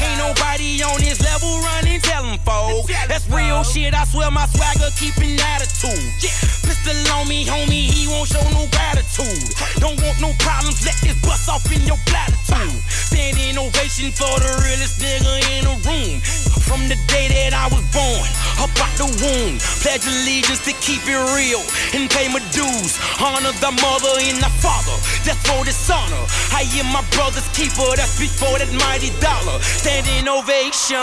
[0.00, 2.92] Ain't nobody on this level running, tell 'em folks.
[3.08, 6.12] That's real shit, I swear my swagger keeping attitude.
[6.20, 9.54] Pistol on me, homie, he won't show no gratitude.
[9.80, 12.80] Don't want no problems, let this bust off in your platitude.
[12.88, 16.20] Standing ovation for the realest nigga in the room.
[16.66, 18.26] From the day that I was born,
[18.62, 19.58] up out the womb.
[19.82, 21.62] Pledge allegiance to keep it real
[21.94, 22.96] and pay my dues.
[23.18, 24.94] Honor the mother and the father,
[25.26, 26.24] that's for dishonor.
[26.54, 29.58] I am my brother's keeper, that's before that mighty dollar.
[29.60, 31.02] Standing ovation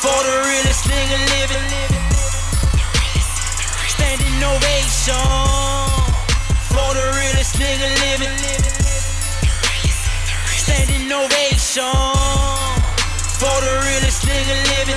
[0.00, 1.66] for the realest nigga living.
[3.92, 5.28] Standing ovation
[6.72, 8.36] for the realest nigga living.
[10.56, 12.15] Standing ovation
[13.36, 14.96] for the realest nigga living.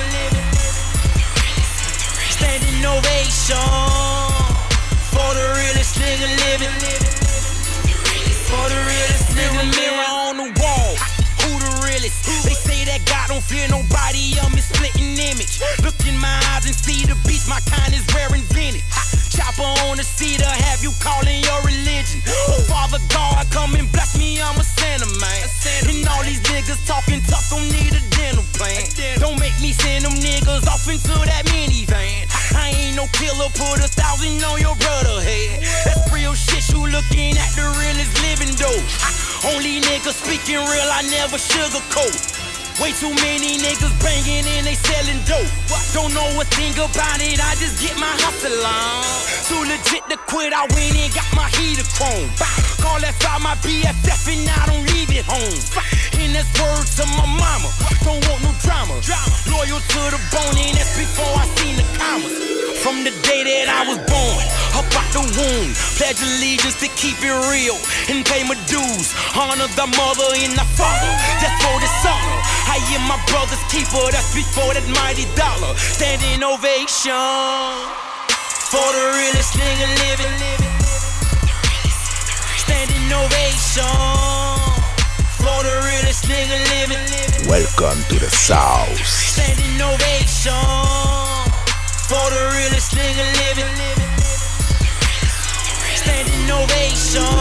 [2.32, 3.60] Standing ovation
[5.12, 6.72] for the realest nigga living.
[8.48, 10.96] For the realest nigga mirror on the wall.
[11.44, 12.24] Who the realest?
[12.48, 14.40] They say that God don't fear nobody.
[14.40, 15.60] I'm his splitting image.
[15.84, 17.46] Look in my eyes and see the beast.
[17.46, 18.84] My kind is rare and vintage.
[19.40, 22.20] Chopper on the cedar, have you calling your religion?
[22.28, 24.36] Oh, Father God, come and bless me.
[24.36, 25.48] I'm a sinner, man.
[25.88, 28.84] And all these niggas talking tough don't need a dental plan.
[29.16, 32.28] Don't make me send them niggas off into that minivan.
[32.52, 35.64] I ain't no killer, put a thousand on your brother head.
[35.88, 38.84] That's real shit, you looking at the realest living though.
[39.56, 42.39] Only niggas speaking real, I never sugarcoat.
[42.80, 45.52] Way too many niggas banging and they selling dope.
[45.92, 49.04] Don't know a thing about it, I just get my hustle on.
[49.44, 52.32] Too legit to quit, I went and got my heater chrome.
[52.80, 55.60] Call that fly my BFF and I don't leave it home.
[56.24, 57.68] And that's word to my mama,
[58.00, 58.96] don't want no drama.
[59.52, 62.32] Loyal to the bone and that's before I seen the commas.
[62.80, 65.68] From the day that I was born, up out the womb,
[66.00, 67.76] pledge allegiance to keep it real
[68.08, 69.12] and pay my dues.
[69.36, 71.12] Honor the mother and the father,
[71.44, 72.39] that's for dishonor.
[72.70, 75.74] I am my brother's keeper, that's before that mighty dollar.
[75.74, 77.10] Standing ovation
[78.70, 80.30] for the realest nigga living.
[82.62, 83.90] Standing ovation
[85.42, 87.02] for the realest nigga living.
[87.50, 88.94] Welcome to the South.
[89.02, 90.54] Standing ovation
[92.06, 93.74] for the realest nigga living.
[95.98, 97.34] Standing ovation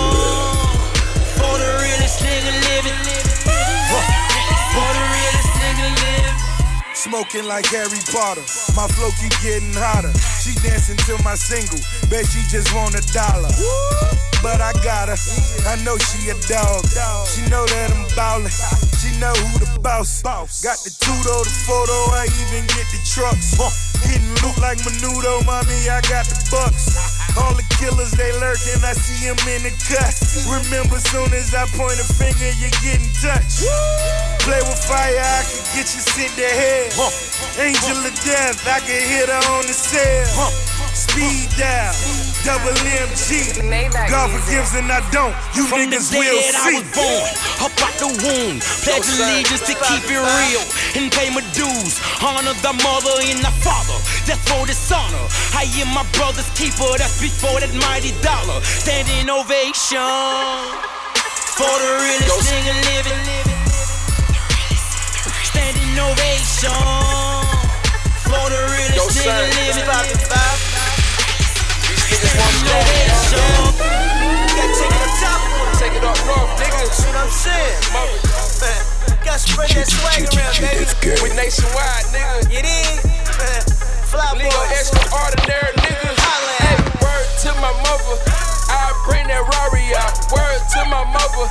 [1.38, 2.97] for the realest nigga living.
[4.73, 5.09] For the.
[6.99, 8.43] Smoking like Harry Potter.
[8.75, 10.11] My flow keep getting hotter.
[10.43, 11.79] She dancing to my single.
[12.11, 13.47] Bet she just want a dollar.
[14.43, 15.15] But I got her.
[15.63, 16.83] I know she a dog.
[17.23, 18.51] She know that I'm ballin'.
[19.20, 20.24] Know who the boss.
[20.63, 21.97] Got the two-door, the photo.
[22.15, 23.59] I even get the trucks.
[24.07, 25.91] Getting loot like Menudo, mommy.
[25.91, 26.95] I got the bucks.
[27.36, 28.80] All the killers, they lurking.
[28.80, 30.47] I see them in the cuts.
[30.47, 33.67] Remember, soon as I point a finger, you getting touched.
[34.47, 37.11] Play with fire, I can get you sent to hell.
[37.59, 40.68] Angel of death, I can hit her on the cell.
[40.93, 41.93] Speed down,
[42.43, 43.55] double MG.
[44.09, 45.33] God forgives and I don't.
[45.55, 46.77] You From niggas the day will that I see.
[46.81, 47.29] was born,
[47.65, 50.63] up out the womb, pledge Yo, allegiance to keep it, it real
[50.97, 51.99] and pay my dues.
[52.21, 55.25] Honor the mother and the father, that's for dishonor.
[55.55, 58.59] I am my brother's keeper, that's before that mighty dollar.
[58.63, 60.01] Standing ovation
[61.57, 63.21] for the realest nigga living.
[65.53, 66.75] Standing ovation
[68.25, 70.48] for the realest Yo, son, nigga living.
[72.20, 73.80] Niggas want smoke.
[73.80, 75.39] Gotta take it up top.
[75.80, 76.91] Take it up north, niggas.
[76.91, 77.80] See what I'm saying?
[78.59, 78.82] Man,
[79.24, 81.15] gotta spread that swag around, baby.
[81.24, 82.51] We nationwide, nigga.
[82.51, 82.59] You?
[84.11, 86.20] Fly Legal extraordinary niggas.
[86.59, 88.48] Hey, word to my mother.
[88.89, 90.17] I bring that Rari out.
[90.33, 91.45] Word to my mother.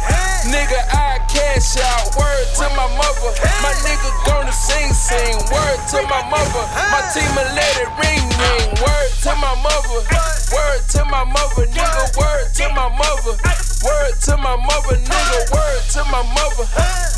[0.51, 2.11] Nigga, I cash out.
[2.19, 3.31] Word to my mother.
[3.63, 5.39] My nigga gonna sing, sing.
[5.55, 6.65] Word to my mother.
[6.91, 8.67] My team will let it ring, ring.
[8.83, 10.03] Word to my mother.
[10.51, 12.05] Word to my mother, nigga.
[12.19, 13.39] Word to my mother.
[13.87, 15.39] Word to my mother, nigga.
[15.55, 16.67] Word to my mother.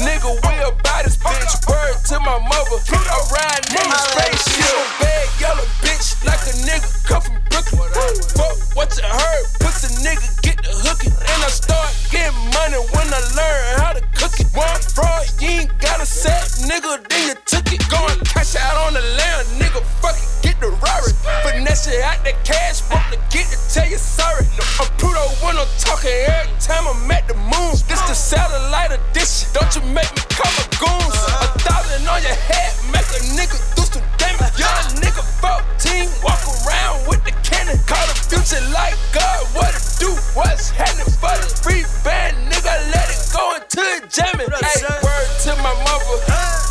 [0.05, 1.65] Nigga, we about this bitch.
[1.65, 2.77] Word to my mother.
[2.93, 4.85] I ride in the spaceship.
[5.01, 7.89] Bad yellow bitch like a nigga come from Brooklyn.
[8.37, 9.45] Fuck what you heard.
[9.61, 11.13] Pussy nigga get the hookin'.
[11.13, 14.49] And I start getting money when I learn how to cook it.
[14.53, 17.83] One fraud, you ain't got a set, nigga, then you took it.
[17.89, 19.81] Go and cash out on the land, nigga.
[20.03, 21.13] Fuck it, get the Rari.
[21.45, 24.47] Finesse it out the cash, fuck to get to tell you sorry.
[24.81, 27.73] I'm Pluto when I'm talking every time I'm at the moon.
[27.89, 29.49] This the satellite edition.
[29.55, 31.15] Don't you make me call my goons.
[31.41, 34.10] A thousand on your head, make a nigga do some.
[34.57, 37.77] Young nigga 14, walk around with the cannon.
[37.85, 40.11] Call the future like God, what it do?
[40.33, 42.73] What's happening for the free band, nigga?
[42.93, 44.49] Let it go into the jamming.
[44.49, 46.17] Hey, word to my mother.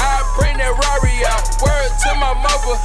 [0.02, 1.46] I bring that Rari out.
[1.62, 2.76] Word to my mother.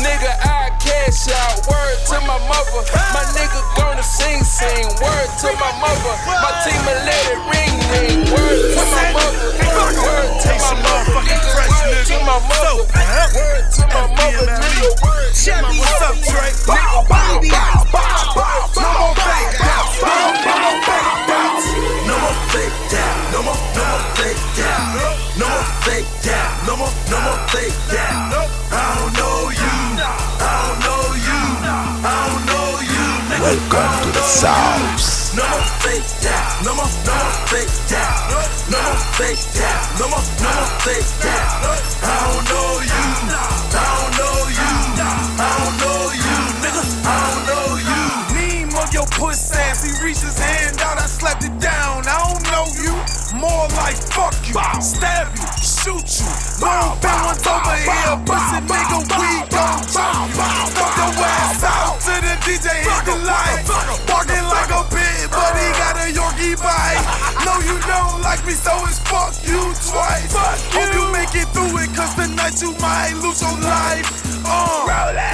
[0.00, 1.60] Nigga, I cash out.
[1.68, 2.80] Word to my mother.
[3.12, 4.86] My nigga gonna sing, sing.
[5.02, 6.14] Word to my mother.
[6.26, 8.18] My team will let it ring, ring.
[8.32, 9.40] Word to my mother.
[10.00, 11.20] Word to my mother.
[11.28, 12.84] Nigga, word to my mother.
[13.34, 14.90] Word to my mother, nigga.
[15.00, 16.14] My What's up.
[16.20, 16.52] Trae?
[16.66, 18.70] Bow, bow, bow, bow, bow.
[18.76, 20.02] No more fake doubts.
[20.02, 20.12] No
[20.60, 21.64] more, fake doubts.
[22.06, 23.60] No more.
[23.70, 24.84] No more, fake doubt.
[25.38, 26.66] No more fake doubt.
[26.66, 28.48] No more, no more fake doubt.
[28.72, 29.89] I don't know you.
[33.50, 35.34] Welcome to the South.
[35.34, 36.62] No more fake doubt.
[36.62, 38.30] No more, no more fake doubt.
[38.70, 39.90] No more fake doubt.
[39.98, 41.66] No more, no more fake doubt.
[41.66, 43.02] I don't know you.
[43.26, 44.70] I don't know you.
[45.34, 46.82] I don't know you, nigga.
[47.02, 48.38] I don't know you.
[48.38, 49.82] Name of your puss ass.
[49.82, 52.06] He reached his hand out, I slapped it down.
[52.06, 52.94] I don't know you.
[53.34, 54.54] More like fuck you.
[54.78, 55.42] Stab you.
[55.58, 56.30] Shoot you.
[57.02, 58.14] Bit one's over here.
[58.22, 59.49] Pussy nigga, we
[62.50, 63.62] DJ hit the light.
[64.10, 66.98] Barking like a pit, but he got a Yorkie bite.
[67.46, 70.34] No, you don't like me, so it's fuck you twice.
[70.74, 74.04] Hope you make it through it, cause the night you might lose your life.
[74.44, 74.82] Uh,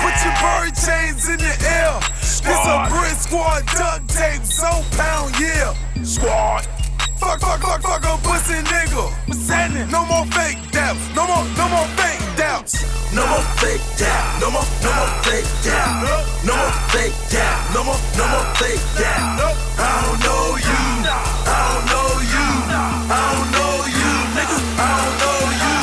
[0.05, 1.99] put your bird chains in the air.
[2.21, 5.75] It's a brick squad duct tape, so pound, yeah.
[6.05, 6.76] Squad.
[7.19, 9.11] Fuck, fuck, fuck, fuck a pussy nigga.
[9.27, 9.91] What's happening?
[9.91, 11.01] No more fake doubts.
[11.15, 12.85] No more, no more fake doubts.
[13.15, 14.41] No more fake doubt.
[14.41, 16.05] No more, no more fake doubt.
[16.45, 17.75] No more fake doubt.
[17.75, 19.57] No more, no more fake doubt.
[19.79, 20.81] I don't know you.
[21.07, 22.47] I don't know you.
[22.69, 24.59] I don't know you, nigga.
[24.77, 25.77] I don't know you.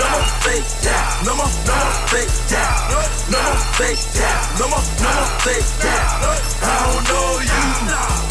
[0.00, 1.10] No more fake doubt.
[1.26, 2.80] No more, no more fake doubt.
[3.28, 4.42] No more fake doubt.
[4.56, 6.24] No more, no more fake doubt.
[6.60, 8.21] I don't know you.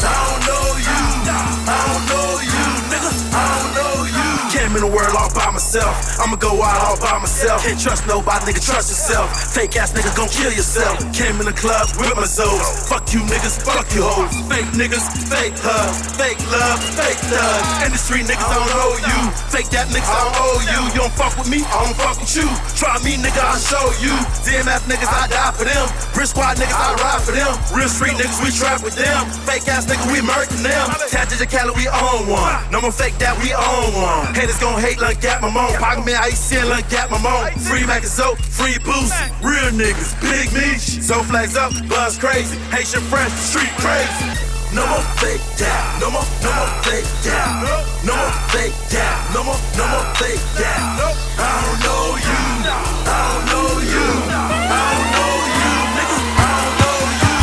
[4.82, 5.94] The world all by myself.
[6.18, 7.62] I'ma go out all by myself.
[7.62, 8.58] Can't trust nobody, nigga.
[8.58, 9.30] Trust yourself.
[9.54, 10.98] Fake ass niggas gon' kill yourself.
[11.14, 12.90] Came in the club with my zoes.
[12.90, 14.34] Fuck you niggas, fuck you hoes.
[14.50, 17.62] Fake niggas, fake hugs, fake love, fake love.
[17.86, 19.20] Industry niggas don't owe you.
[19.54, 20.80] Fake that niggas don't owe you.
[20.90, 22.48] You don't fuck with me, I don't fuck with you.
[22.74, 24.14] Try me, nigga, I'll show you.
[24.42, 25.86] DMF niggas, I die for them.
[26.10, 27.54] Brick squad niggas, I ride for them.
[27.70, 29.30] Real street niggas, we trap with them.
[29.46, 30.90] Fake ass niggas, we murking them.
[31.06, 32.58] Tatted your Cali, we own one.
[32.74, 34.34] No more fake that, we own one.
[34.34, 35.76] Haters gon' hate like Gap Mamone.
[35.78, 37.52] Pocket man, I ain't seeing like Gap Mamone.
[37.60, 39.14] Free Mac and Zoe, free Boost.
[39.42, 40.78] Real niggas, big meat.
[40.80, 42.56] So flags up, buzz crazy.
[42.70, 44.32] Haitian fresh, street crazy.
[44.72, 46.00] No more fake doubt.
[46.00, 47.68] No more, no more fake doubt.
[48.06, 49.34] No more fake doubt.
[49.34, 51.12] No more, no more fake doubt.
[51.36, 52.40] I don't know you.
[52.64, 54.06] I don't know you.
[54.32, 56.16] I don't know you, nigga.
[56.40, 57.36] I don't know you.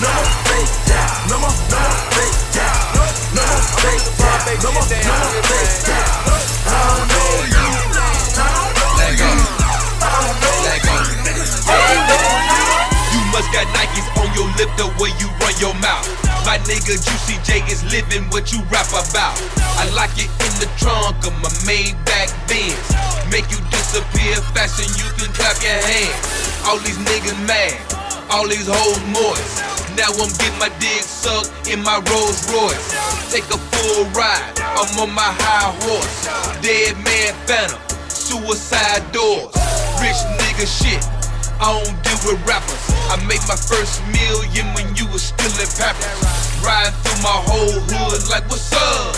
[0.00, 1.28] No more fake doubt.
[1.28, 2.88] No more, no more fake doubt.
[2.96, 4.48] No more fake doubt.
[4.62, 6.41] No more, no more fake doubt.
[13.52, 16.08] Got Nikes on your lip the way you run your mouth.
[16.46, 19.36] My nigga Juicy J is living what you rap about.
[19.76, 22.80] I like it in the trunk of my Maybach Benz.
[23.30, 26.64] Make you disappear faster you can clap your hands.
[26.64, 27.76] All these niggas mad,
[28.30, 29.81] all these hoes moist.
[29.96, 32.88] Now I'm getting my dick sucked in my Rolls Royce.
[33.30, 36.26] Take a full ride, I'm on my high horse.
[36.64, 37.78] Dead man phantom,
[38.08, 39.52] suicide doors.
[40.00, 41.04] Rich nigga shit.
[41.60, 42.84] I don't deal with rappers.
[43.12, 46.02] I made my first million when you was still in Paris.
[46.64, 49.14] Riding through my whole hood like what's up?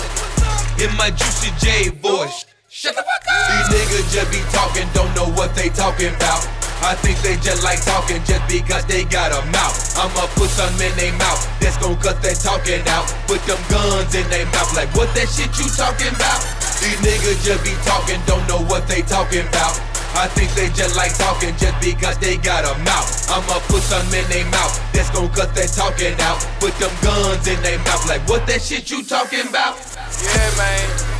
[0.83, 2.45] In my Juicy J voice.
[2.85, 3.49] Shut the fuck up!
[3.49, 6.45] These niggas just be talking, don't know what they talking about.
[6.85, 9.72] I think they just like talking just because they got a mouth.
[9.97, 13.09] I'ma put some in their mouth that's gon' cut that talking out.
[13.24, 16.45] Put them guns in their mouth like what that shit you talking about?
[16.85, 19.80] These niggas just be talking, don't know what they talking about.
[20.12, 23.09] I think they just like talking just because they got a mouth.
[23.32, 26.37] I'ma put some in their mouth that's gon' cut that talking out.
[26.61, 29.80] Put them guns in their mouth like what that shit you talking about?
[30.20, 31.14] Yeah, man.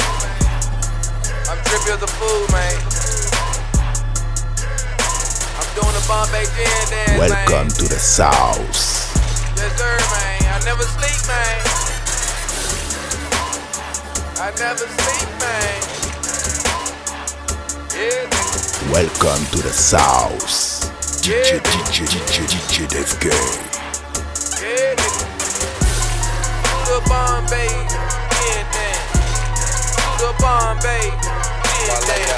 [1.49, 2.77] I'm drippy as a fool, man.
[5.61, 7.69] I'm doing the Bombay Gin dance, Welcome man.
[7.69, 8.65] to the South.
[9.57, 10.41] Yes, sir, man.
[10.49, 11.61] I never sleep, man.
[14.41, 15.81] I never sleep, man.
[17.93, 18.93] Yeah, nigga.
[18.93, 20.91] Welcome to the South.
[21.23, 23.33] DJ, DJ, DJ, DJ Def Gang.
[24.61, 25.25] Yeah, nigga.
[26.65, 28.04] Do the Bombay
[30.33, 30.33] dance.
[30.33, 31.05] Do the Bombay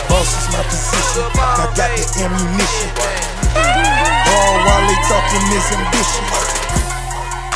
[0.08, 1.30] Boss is my position.
[1.38, 2.90] I got the ammunition.
[4.26, 6.24] All while they talking this ambition.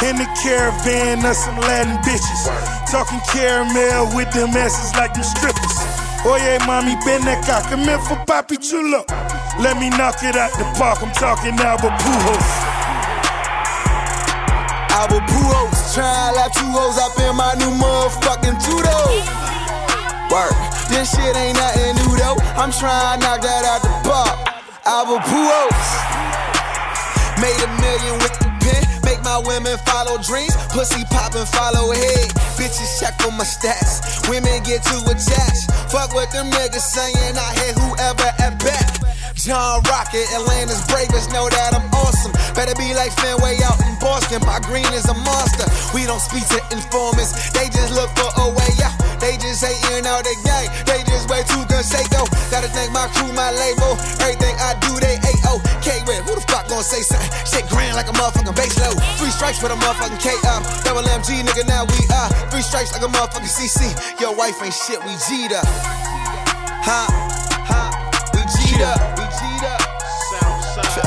[0.01, 2.49] In the caravan of some Latin bitches.
[2.91, 5.77] Talking caramel with them asses like them strippers.
[6.25, 9.05] Oye, mommy, ven acá, come here for Papi Chulo.
[9.61, 12.49] Let me knock it out the park, I'm talking Albert Pujols.
[14.91, 19.60] Albert Pujols, trying lap two hoes up in my new motherfucking Tudo.
[20.31, 20.55] Work,
[20.87, 22.39] this shit ain't nothing new though.
[22.55, 24.39] I'm trying to knock that out the park.
[24.87, 25.91] Albert Pujols,
[27.43, 28.83] made a million with the pen.
[29.03, 30.55] Make my women follow dreams.
[30.71, 32.31] Pussy poppin', follow head.
[32.55, 34.23] Bitches check on my stats.
[34.31, 35.67] Women get too attached.
[35.91, 37.35] Fuck what them niggas saying.
[37.35, 39.03] I hit whoever at bat.
[39.35, 42.31] John Rocker, Atlanta's bravest know that I'm awesome.
[42.55, 44.47] Better be like Fenway out in Boston.
[44.47, 45.67] My green is a monster.
[45.91, 47.51] We don't speak to informants.
[47.51, 48.90] They just look for a way out.
[49.21, 50.73] They just hating out the gang.
[50.89, 52.25] They just way too good, say go.
[52.49, 54.01] Gotta thank my crew, my label.
[54.25, 55.61] Everything I do, they A.O.
[55.85, 56.25] K with.
[56.25, 57.29] Who the fuck gon' say something?
[57.45, 58.97] Shit grand like a motherfucking bass low.
[59.21, 60.41] Three strikes for the motherfucking K.O.
[60.41, 62.33] Uh, double MG, nigga, now we are.
[62.49, 63.93] Three strikes like a motherfucking CC.
[64.21, 65.69] Your wife ain't shit, we G'd up.
[66.81, 67.07] Huh?
[67.69, 67.93] Huh?
[68.33, 68.99] We G'd up.
[69.21, 69.81] We G'd up.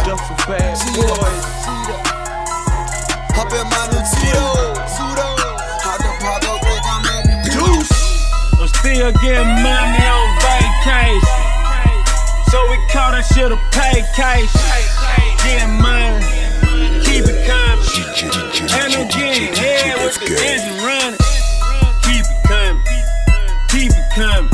[0.06, 2.14] Duffel bad boys.
[3.34, 4.73] Hop in my new Tudo.
[8.94, 11.42] Still getting money on vacation.
[12.52, 14.54] So we call that shit a paycation.
[15.42, 16.22] Getting money,
[17.02, 17.82] keep it coming.
[18.70, 19.10] And I'm
[20.06, 21.18] with the engine running.
[22.06, 22.84] Keep it coming,
[23.68, 24.53] keep it coming.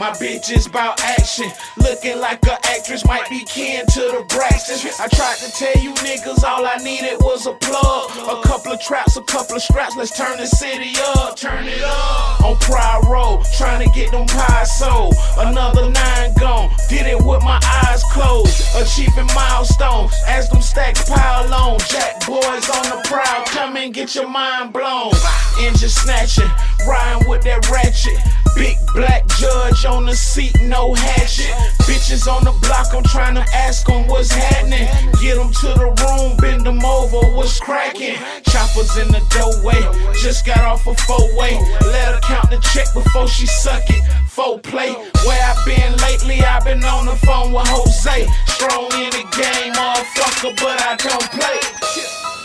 [0.00, 1.46] My bitches bout action.
[1.76, 4.98] Looking like a actress, might be kin to the Braxtons.
[4.98, 8.10] I tried to tell you niggas all I needed was a plug.
[8.16, 11.36] A couple of traps, a couple of scraps, let's turn the city up.
[11.36, 12.40] Turn it up.
[12.42, 15.14] On Pride Road, trying to get them pies sold.
[15.38, 18.62] Another nine gone, did it with my eyes closed.
[18.74, 21.78] Achieving milestones as them stacks pile on.
[21.88, 25.12] Jack boys on the prowl, come and get your mind blown.
[25.60, 26.50] Engine snatching,
[26.84, 28.18] riding with that ratchet.
[28.54, 31.52] Big black judge on the seat, no hatchet.
[31.88, 34.86] Bitches on the block, I'm trying to ask them what's happening.
[35.20, 38.16] Get them to the room, bend them over, what's cracking?
[38.44, 39.80] Choppers in the doorway,
[40.20, 41.58] just got off a four way.
[41.92, 44.02] Let her count the check before she suck it.
[44.28, 44.92] Four play,
[45.24, 48.26] where I been lately, i been on the phone with Jose.
[48.46, 51.82] Strong in the game, motherfucker, but I don't play.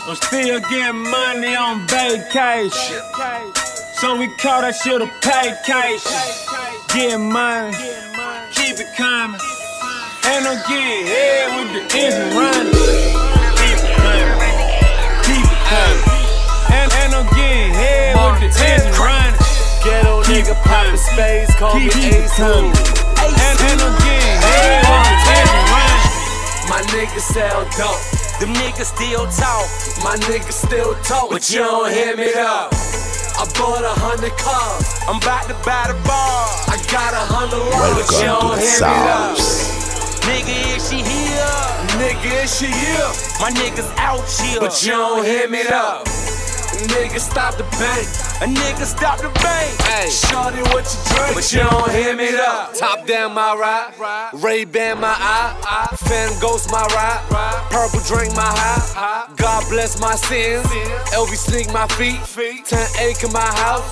[0.08, 3.77] I'm still getting money on vacation.
[3.98, 6.06] So we call that shit a paycation.
[6.94, 7.74] Getting money,
[8.54, 9.42] keep it coming.
[10.22, 12.78] And I'm getting head with the engine running.
[13.58, 14.38] Keep it coming,
[15.26, 16.06] keep it coming.
[16.70, 19.34] And, and I'm getting head with the engine running.
[19.82, 22.70] Ghetto nigga poppin' spades, call me Ace Hood.
[22.70, 26.06] And, and I'm getting head with the engine running.
[26.70, 27.98] My niggas sell dope.
[28.38, 29.66] Them niggas still talk.
[30.06, 32.70] My niggas still talk, but you don't hear me though.
[33.38, 34.98] I bought a hundred cars.
[35.06, 36.42] I'm about to buy the bar.
[36.66, 38.66] I got a hundred lots, but you Welcome don't to the.
[38.66, 40.26] South.
[40.26, 41.54] Nigga, is she here?
[42.02, 43.10] Nigga, is she here?
[43.38, 44.58] My niggas out here.
[44.58, 46.02] But you don't hear me though.
[46.86, 48.06] Nigga, stop the bank.
[48.40, 49.80] A nigga stop the bank.
[49.82, 51.34] Hey, shorty, what you drink?
[51.34, 52.68] But you don't hear me though.
[52.74, 57.22] Top down my ride, Ray Ban my eye, Fan Ghost my ride,
[57.70, 59.26] Purple drink my high.
[59.36, 60.66] God bless my sins.
[61.14, 62.20] LV sneak my feet,
[62.66, 63.82] 10 acre my house,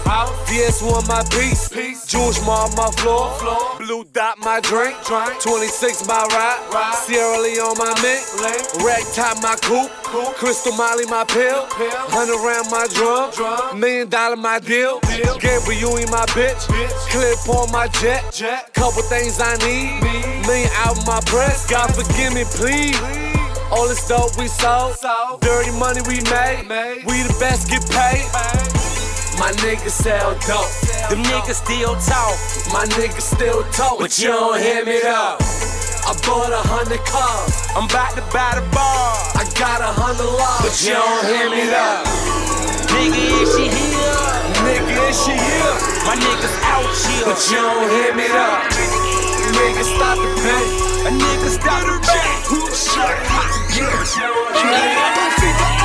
[0.47, 3.33] VS1 my piece, Jewish mall my floor,
[3.79, 6.61] Blue dot my drink, 26 my ride,
[7.03, 8.23] Sierra Leone my mint,
[8.85, 9.91] Rack top my coupe,
[10.37, 15.01] Crystal Molly my pill, 100 round my drum, million dollar my deal,
[15.41, 16.69] Gabriel you ain't my bitch,
[17.09, 18.23] clip on my jet,
[18.75, 20.03] couple things I need,
[20.47, 23.01] million out my press, God forgive me please.
[23.73, 24.97] All this dope we sold,
[25.41, 26.69] dirty money we made,
[27.07, 28.29] we the best get paid.
[29.39, 30.71] My niggas sell dope,
[31.09, 32.37] Them niggas still talk.
[32.73, 35.76] my niggas still talk, but you don't hear me though.
[36.07, 39.11] I bought a hundred cars, I'm about to buy the bar.
[39.35, 42.07] I got a hundred lots, but you don't hear me though.
[42.95, 44.15] Nigga, is she here?
[44.63, 45.75] Nigga, is she here?
[46.07, 47.27] My niggas out here.
[47.27, 48.71] But you don't hear me though.
[49.51, 50.67] Nigga, stop the bank.
[51.07, 52.47] A nigga stop the bank.
[52.55, 52.71] Don't
[54.63, 55.76] feed the apes.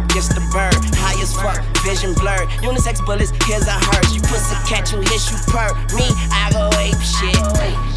[0.00, 0.74] Dog gets the bird.
[0.96, 2.48] High as fuck, vision blurred.
[2.62, 4.14] Unisex bullets, here's a hearse.
[4.14, 5.74] You pussy catch, you hit, you purr.
[5.96, 7.36] Me, I go ape shit.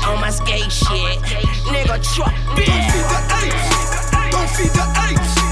[0.08, 1.20] On my skate shit.
[1.72, 2.72] Nigga, truck, bitch.
[4.32, 5.36] Don't feed the apes.
[5.36, 5.43] Don't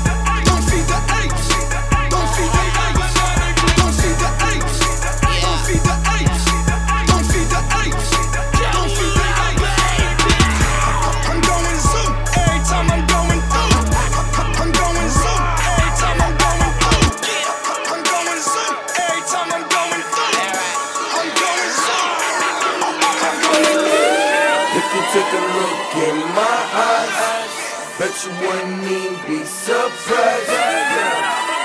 [24.91, 27.55] you took a look in my eyes,
[27.95, 30.51] bet you wouldn't even be surprised.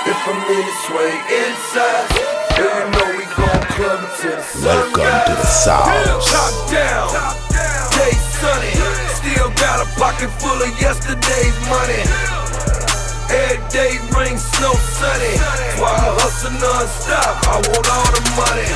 [0.07, 2.07] If I'm in this way inside,
[2.55, 5.91] then you know we gon' club to the Welcome to the South.
[6.31, 7.11] Top down,
[7.99, 8.75] day sunny.
[9.19, 12.07] Still got a pocket full of yesterday's money.
[13.27, 15.35] Every day rain, snow, sunny.
[15.35, 17.43] That's why I hustle non-stop.
[17.43, 18.71] I want all the money,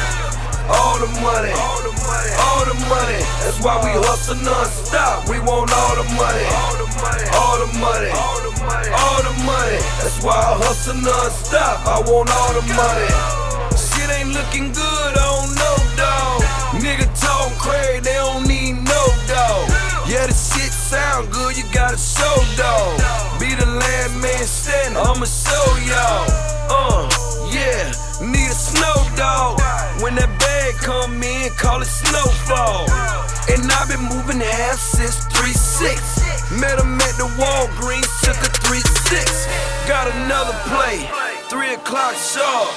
[0.66, 1.89] all the money, all the
[2.90, 3.22] money.
[3.46, 5.28] That's why we hustle non-stop.
[5.30, 8.90] We want all the money, all the money, all the money.
[8.90, 9.78] All the money.
[10.03, 11.86] That's why I hustle non-stop.
[11.86, 13.11] I want all the money.
[13.78, 16.42] Shit ain't looking good, I don't know, dawg.
[16.82, 19.70] Nigga talk crazy, they don't need no dog.
[20.11, 22.98] Yeah, the shit sound good, you gotta show dog.
[23.38, 26.26] Be the land man standing, I'ma show y'all.
[26.70, 27.10] Uh,
[28.61, 29.57] snow dog.
[30.05, 32.85] When that bag come in, call it snowfall.
[33.49, 36.61] And I've been moving half since 3-6.
[36.61, 39.49] Met him at the Walgreens, took a 3-6.
[39.89, 41.09] Got another play,
[41.49, 42.69] 3 o'clock sharp.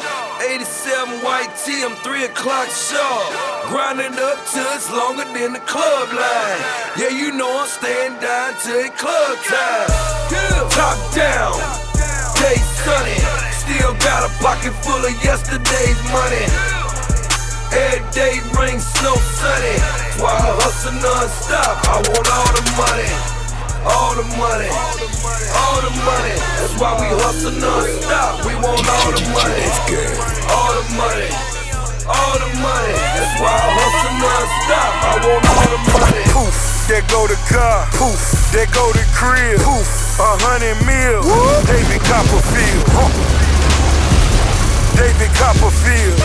[0.41, 3.27] 87 white tee, I'm 3 o'clock sharp.
[3.69, 6.61] Grinding up till it's longer than the club line.
[6.97, 9.89] Yeah, you know I'm staying down till club time.
[10.71, 11.53] Top down,
[12.39, 13.52] day sunny.
[13.63, 16.43] Still got a pocket full of yesterday's money.
[17.71, 19.79] Every day rain, snow, sunny.
[20.19, 21.79] Why I hustle non-stop.
[21.87, 23.07] I want all the money,
[23.87, 26.35] all the money, all the money.
[26.59, 28.43] That's why we hustle non-stop.
[28.43, 29.63] We want all the money,
[30.51, 31.31] all the money,
[32.03, 32.95] all the money.
[33.15, 34.91] That's why I hustle non-stop.
[35.07, 36.23] I want all the money.
[36.35, 36.51] Poof,
[36.91, 37.87] there go the car.
[37.95, 39.55] Poof, there go the crib.
[39.63, 41.23] Poof, a hundred mil.
[41.63, 43.52] David Copperfield.
[44.95, 46.19] David Copperfield.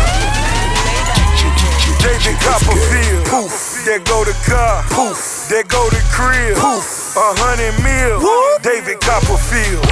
[2.01, 3.25] David Copperfield.
[3.27, 4.85] Poof, there go the car.
[4.91, 6.57] Poof, there go the crib.
[6.57, 8.21] Poof, a hundred mil.
[8.63, 9.83] David Copperfield.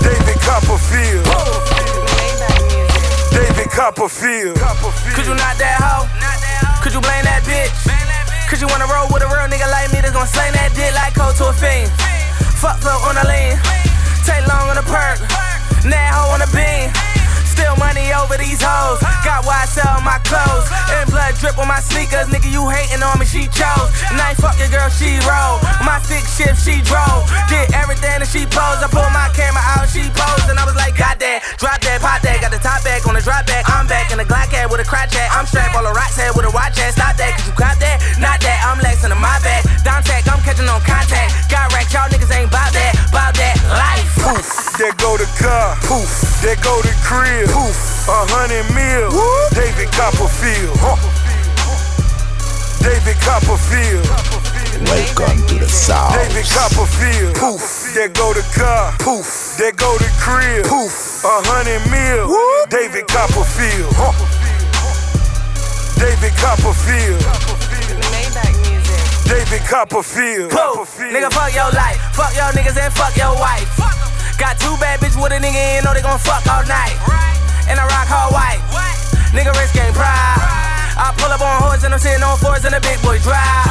[0.00, 1.24] David Copperfield.
[3.34, 4.56] David Copperfield.
[5.14, 6.06] Could you not that hoe?
[6.82, 7.74] Could you blame that bitch?
[8.48, 10.94] Could you wanna roll with a real nigga like me that's gonna slang that dick
[10.94, 11.90] like cold to a fiend?
[12.56, 13.60] Fuck flow on the lean,
[14.24, 15.20] take long on the perk,
[15.86, 16.90] hoe on the beam.
[17.46, 19.02] Still money over these hoes.
[19.26, 20.70] Got why I sell my clothes.
[20.94, 22.30] And blood drip on my sneakers.
[22.30, 23.90] Nigga, you hating on me, she chose.
[24.28, 25.56] I fuck your girl, she roll.
[25.80, 27.24] My six shift, she drove.
[27.48, 28.84] Did everything that she posed.
[28.84, 30.52] I pulled my camera out, she posed.
[30.52, 32.44] And I was like, God that, drop that, pop that.
[32.44, 33.64] Got the top back on the drop back.
[33.72, 35.32] I'm back in the Glock hat with a crotch hat.
[35.32, 36.92] I'm strapped on the rocks head with a watch hat.
[36.92, 37.07] Stop
[46.48, 47.44] there go the crib.
[47.52, 49.12] Poof, a hundred mil.
[49.52, 50.72] David Copperfield.
[50.80, 50.96] Huh.
[52.80, 54.08] David Copperfield.
[54.88, 56.16] Welcome to the South.
[56.16, 57.36] David Copperfield.
[57.36, 58.96] Poof, there go the car.
[58.96, 60.64] Poof, there go the crib.
[60.64, 62.32] Poof, a hundred mil.
[62.72, 63.92] David Copperfield.
[63.92, 64.16] Huh.
[66.00, 67.20] David Copperfield.
[68.08, 68.96] Maybach music.
[69.28, 70.48] David Copperfield.
[70.48, 72.00] Poof, nigga, fuck your life.
[72.16, 73.97] Fuck your niggas and fuck your wife.
[74.38, 76.94] Got two bad bitches with a nigga in, know they gon' fuck all night.
[77.66, 78.62] And I rock hard white.
[79.34, 80.38] Nigga, wrist game pride.
[80.94, 83.66] I pull up on horse and I'm sitting on fours in a big boy drive.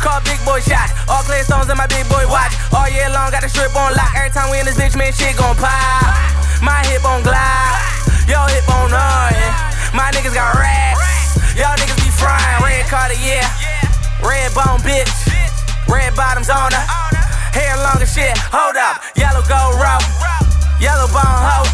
[0.00, 0.96] Call big boy shots.
[1.04, 2.56] All clear stones in my big boy watch.
[2.72, 4.16] All year long, got the strip on lock.
[4.16, 6.08] Every time we in this bitch, man, shit gon' pop.
[6.64, 7.76] My hip on glide.
[8.24, 9.36] Yo hip on none.
[9.92, 11.36] My niggas got racks.
[11.52, 12.64] Y'all niggas be frying.
[12.64, 13.44] Red Cartier.
[14.24, 15.12] Red bone bitch.
[15.84, 16.80] Red bottoms on her.
[16.80, 17.05] Uh-uh.
[17.56, 18.36] Hair long as shit.
[18.52, 19.00] Hold up.
[19.16, 20.04] Yellow gold rope.
[20.76, 21.64] Yellow bone hoe.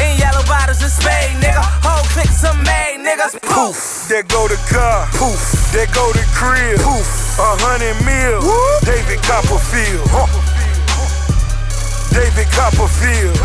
[0.00, 1.60] In yellow bottles, a spade, nigga.
[1.84, 3.36] Whole click some made, niggas.
[3.44, 4.08] Poof.
[4.08, 5.04] There go the car.
[5.20, 5.68] Poof.
[5.76, 6.80] There go the crib.
[6.80, 7.36] Poof.
[7.36, 8.40] A hundred mil.
[8.88, 10.08] David Copperfield.
[10.08, 10.32] Huh.
[12.08, 13.36] David Copperfield.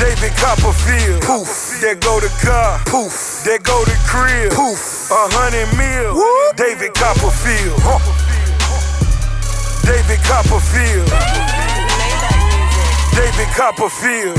[0.00, 1.20] David Copperfield.
[1.28, 1.76] Poof.
[1.84, 2.80] There go the car.
[2.88, 3.44] Poof.
[3.44, 4.48] There go the crib.
[4.56, 5.12] Poof.
[5.12, 6.16] A hundred mil.
[6.56, 7.76] David Copperfield.
[7.84, 8.23] Huh.
[9.84, 11.08] David Copperfield.
[13.12, 14.38] David Copperfield.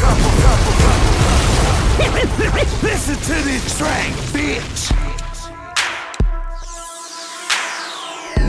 [2.81, 4.91] Listen to this track, bitch.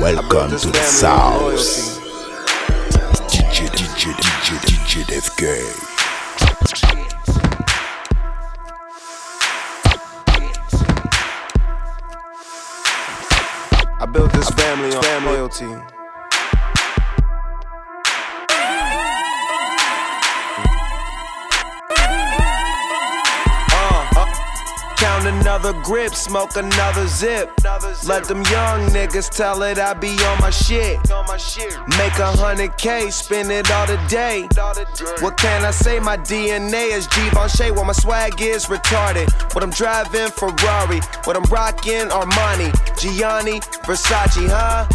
[0.00, 2.00] Welcome to the South.
[3.28, 5.42] DJ, DJ, DJ, DJ FK.
[14.00, 15.95] I built this family on family loyalty.
[25.24, 27.50] Another grip, smoke another zip.
[28.04, 30.98] Let them young niggas tell it I be on my shit.
[31.98, 34.46] Make a hundred K, spend it all today.
[35.20, 35.98] What can I say?
[35.98, 39.32] My DNA is Givenchy, while my swag is retarded.
[39.54, 41.00] What I'm driving, Ferrari.
[41.24, 42.70] What I'm rocking, Armani.
[43.00, 44.86] Gianni, Versace, huh?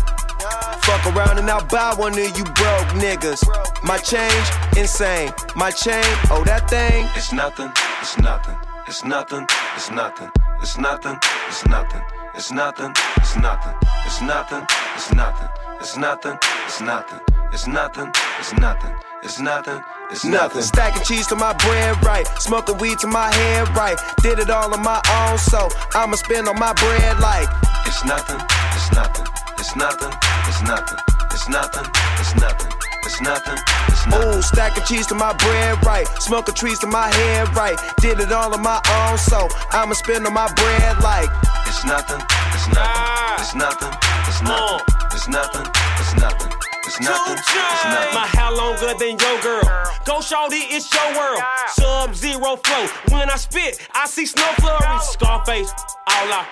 [0.82, 3.42] Fuck around and I'll buy one of you broke niggas.
[3.84, 4.48] My change,
[4.78, 5.32] insane.
[5.56, 7.08] My chain, oh that thing.
[7.16, 8.58] It's nothing, it's nothing,
[8.88, 10.30] it's nothing, it's nothing,
[10.62, 11.18] it's nothing,
[11.48, 12.02] it's nothing,
[12.36, 13.76] it's nothing, it's nothing,
[14.06, 14.66] it's nothing,
[14.96, 17.20] it's nothing, it's nothing, it's nothing,
[17.54, 20.01] it's nothing, it's nothing, it's nothing.
[20.14, 22.28] Stacking cheese to my bread right.
[22.40, 23.98] Smoking weed to my head right.
[24.22, 27.48] Did it all on my own, so I'ma spend on my bread like
[27.86, 28.40] It's nothing,
[28.76, 29.26] it's nothing,
[29.58, 30.12] it's nothing,
[30.48, 30.98] it's nothing,
[31.32, 31.86] it's nothing,
[32.20, 33.58] it's nothing, it's nothing,
[33.88, 34.38] it's nothing.
[34.38, 36.08] Ooh, stacking cheese to my bread right.
[36.20, 37.80] Smoking trees to my head right.
[38.02, 41.30] Did it all on my own, so I'ma spend on my bread like
[41.68, 42.22] It's nothing,
[42.54, 43.94] it's nothing, it's nothing,
[44.28, 45.68] it's nothing, it's nothing,
[46.00, 46.71] it's nothing, it's
[47.02, 48.14] nothing, it's nothing.
[48.14, 49.66] My hair longer than your girl.
[50.06, 51.42] Go shorty, it's your world.
[51.74, 52.86] Sub zero flow.
[53.10, 55.04] When I spit, I see snow flurries.
[55.14, 55.72] Scarface,
[56.08, 56.46] all I,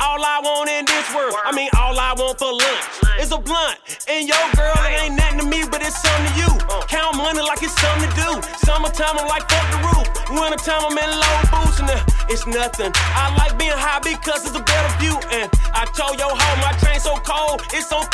[0.00, 1.34] all I want in this world.
[1.44, 2.84] I mean, all I want for lunch
[3.20, 3.78] is a blunt.
[4.08, 6.52] And your girl, it ain't nothing to me, but it's something to you.
[6.86, 8.30] Count money like it's something to do.
[8.64, 10.06] Summertime, I'm like fuck the roof.
[10.30, 12.92] Wintertime, I'm in low boots and uh, it's nothing.
[12.94, 15.16] I like being high because it's a better view.
[15.30, 18.06] And I told your hoe my train so cold, it's on.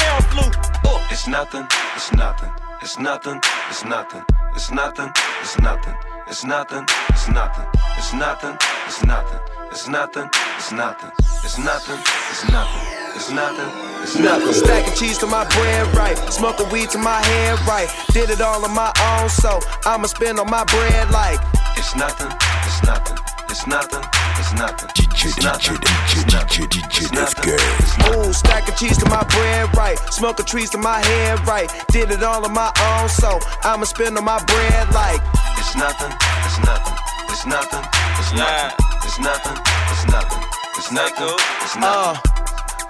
[0.85, 2.51] Oh, it's nothing, it's nothing,
[2.81, 3.41] it's nothing,
[3.71, 5.95] it's nothing, it's nothing, it's nothing,
[6.27, 8.57] it's nothing, it's nothing, it's nothing, it's nothing,
[8.87, 11.11] it's nothing, it's nothing, it's nothing,
[11.43, 11.99] it's nothing,
[12.31, 12.83] it's nothing,
[13.17, 13.93] it's nothing.
[14.03, 14.53] It's nothing.
[14.53, 16.19] Stacking cheese to my bread right.
[16.31, 17.89] Smoking weed to my head right.
[18.13, 21.39] Did it all on my own, so I'ma spend on my bread like
[21.77, 22.27] It's nothing,
[22.67, 23.17] it's nothing,
[23.49, 24.03] it's nothing,
[24.39, 24.89] it's nothing.
[24.91, 28.17] DJ, DJ, DJ FK.
[28.17, 29.99] Ooh, stacking cheese to my bread right.
[30.11, 31.71] Smoking trees to my head right.
[31.93, 35.21] Did it all on my own, so I'ma spend on my bread like
[35.57, 36.13] It's nothing,
[36.45, 36.99] it's nothing,
[37.31, 37.85] it's nothing,
[38.19, 39.59] it's nothing, it's nothing,
[39.91, 40.45] it's nothing,
[40.77, 42.33] it's nothing, it's nothing.
[42.37, 42.42] Uh,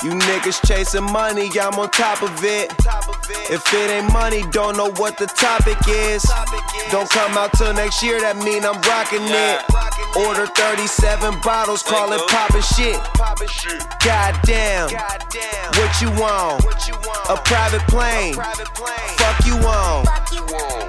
[0.04, 2.72] you niggas chasing money, I'm on top of it.
[3.50, 6.22] If it ain't money, don't know what the topic is.
[6.90, 9.62] Don't come out till next year, that mean I'm rocking it.
[10.26, 12.98] Order 37 bottles, call it poppin' shit.
[14.04, 14.90] Goddamn,
[15.78, 16.64] what you want?
[17.30, 18.34] A private plane.
[18.34, 20.04] Fuck you on.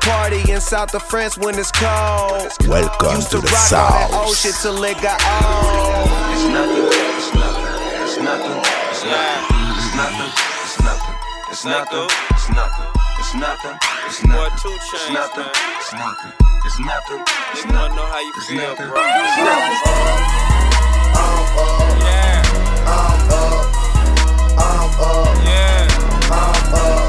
[0.02, 2.50] Party in South of France when it's cold.
[2.68, 4.28] Welcome Used to the rock all that South.
[4.28, 6.10] old shit till it got old.
[6.34, 10.32] It's nothing, it's nothing, it's nothing, it's nothing,
[10.64, 11.16] it's nothing,
[11.52, 12.88] it's nothing, it's nothing,
[13.20, 13.78] it's nothing,
[14.08, 15.46] it's nothing, it's nothing, it's nothing,
[15.78, 16.32] it's nothing,
[16.64, 17.96] it's nothing, it's nothing.
[17.98, 19.02] know how you It's feel, nothing, bro.
[19.04, 20.44] it's nothing.
[26.84, 27.03] DJ,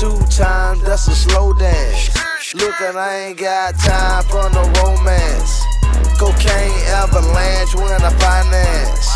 [0.00, 2.08] two times, that's a slow dance.
[2.54, 5.60] Lookin', I ain't got time for no romance.
[6.18, 9.08] Cocaine avalanche when I finance.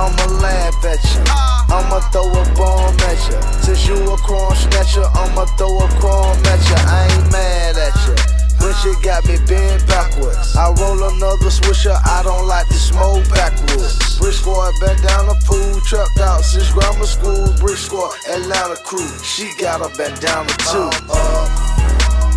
[0.00, 1.20] I'ma laugh at you.
[1.68, 3.36] I'ma throw a bomb at you.
[3.60, 6.76] Since you a crumb snatcher, I'ma throw a crumb at you.
[6.88, 8.39] I ain't mad at you.
[8.60, 10.56] When shit got me bent backwards.
[10.56, 14.18] I roll another swisher, I don't like to smoke backwards.
[14.18, 15.80] Brick squad, bent down the pool.
[15.80, 17.52] trapped out since grammar school.
[17.58, 20.90] Brick squad, Atlanta crew, she got a bandana too.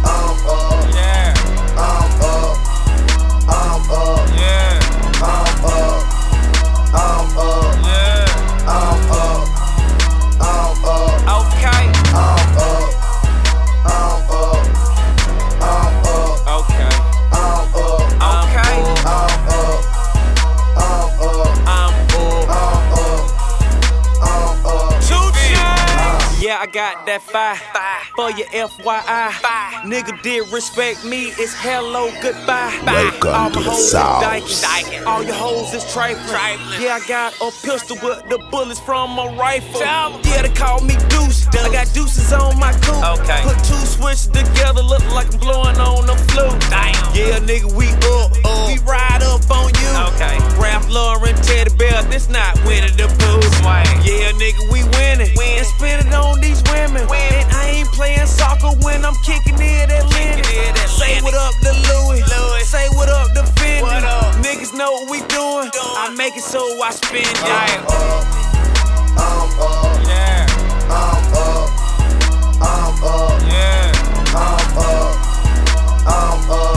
[0.05, 0.72] I'm up.
[26.63, 27.59] I got that fire.
[27.75, 27.99] fire.
[28.15, 29.31] For your FYI.
[29.43, 29.83] Five.
[29.83, 31.35] Nigga did respect me.
[31.35, 32.71] It's hello, goodbye.
[32.85, 34.23] Welcome All to the South.
[35.05, 36.79] All your hoes is trifling.
[36.79, 39.81] Yeah, I got a pistol with the bullets from my rifle.
[39.81, 41.43] Yeah, they call me Deuce.
[41.51, 41.67] Deuce.
[41.67, 43.03] I got deuces on my coupe.
[43.19, 43.43] Okay.
[43.43, 46.55] Put two switches together, look like I'm blowing on the flute.
[46.71, 46.95] Damn.
[47.11, 48.31] Yeah, nigga, we up.
[48.47, 48.71] up.
[48.71, 49.91] We ride up on you.
[50.15, 50.39] Okay.
[50.55, 53.43] Ralph Lauren, Teddy Bear, this not Winnie the Pooh.
[54.03, 55.35] Yeah, nigga, we winning.
[55.37, 55.59] Win.
[55.59, 57.07] And spend it on these these women.
[57.07, 57.33] women.
[57.33, 60.43] And I ain't playing soccer when I'm kicking it at Lenny.
[60.87, 62.21] Say what up to Louis.
[62.21, 62.63] Louis.
[62.63, 63.83] Say what up to Finn.
[64.43, 65.69] Niggas know what we doing.
[65.69, 65.97] doing.
[65.97, 67.37] I make it so I spend it.
[67.43, 68.23] I'm up.
[69.17, 70.07] I'm up.
[70.07, 70.45] Yeah.
[70.89, 71.69] I'm up.
[72.61, 73.41] I'm up.
[73.49, 73.91] Yeah.
[74.35, 75.15] I'm up.
[76.05, 76.72] I'm up.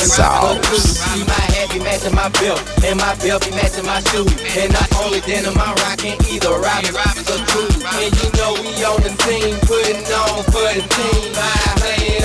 [0.00, 4.32] See my be matching my belt, and my belt be matching my shoes.
[4.56, 7.76] And the only denim I'm rocking either Robin, Robin or Cruz.
[7.84, 11.36] And you know we on the team, putting on for the team.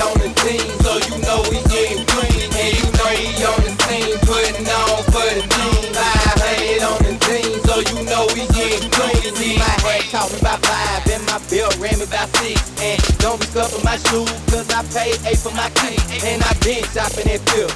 [0.07, 2.47] On the team, so you know we getting green.
[2.55, 5.99] And you know we on the team, putting on for the team.
[6.79, 8.14] On the team, so you know.
[9.85, 12.57] My hat talking about five, and my belt ran me about six.
[12.81, 15.93] And don't be scuffing my shoes, cause I paid eight for my key.
[16.25, 17.69] And I been shopping at Phil.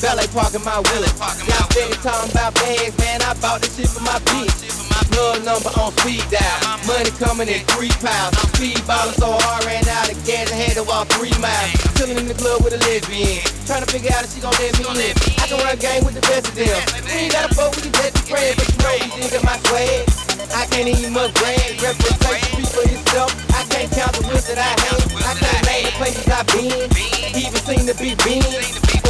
[0.00, 1.04] Valet parking my wheel.
[1.04, 3.20] Y'all steady talking about bags, man.
[3.20, 4.64] I bought this shit for my bitch.
[5.12, 6.80] Plug number on speed dial.
[6.88, 8.32] Money coming in three piles.
[8.56, 11.76] Speed ballin' so hard, ran out of gas and had to walk three miles.
[12.00, 13.44] Chillin' in the club with a lesbian.
[13.68, 15.12] Trying to figure out if she gon' let me in.
[15.36, 16.80] I can run a game with the best of them.
[17.04, 20.21] We ain't gotta fuck with these best friends, but you know these niggas my swag.
[20.54, 21.82] I can't even much brand.
[21.82, 23.30] Reputation speak for itself.
[23.52, 25.02] I can't count the wins that I hang.
[25.20, 26.88] I can't name the places I've been.
[27.36, 28.42] Even seen the big Ben.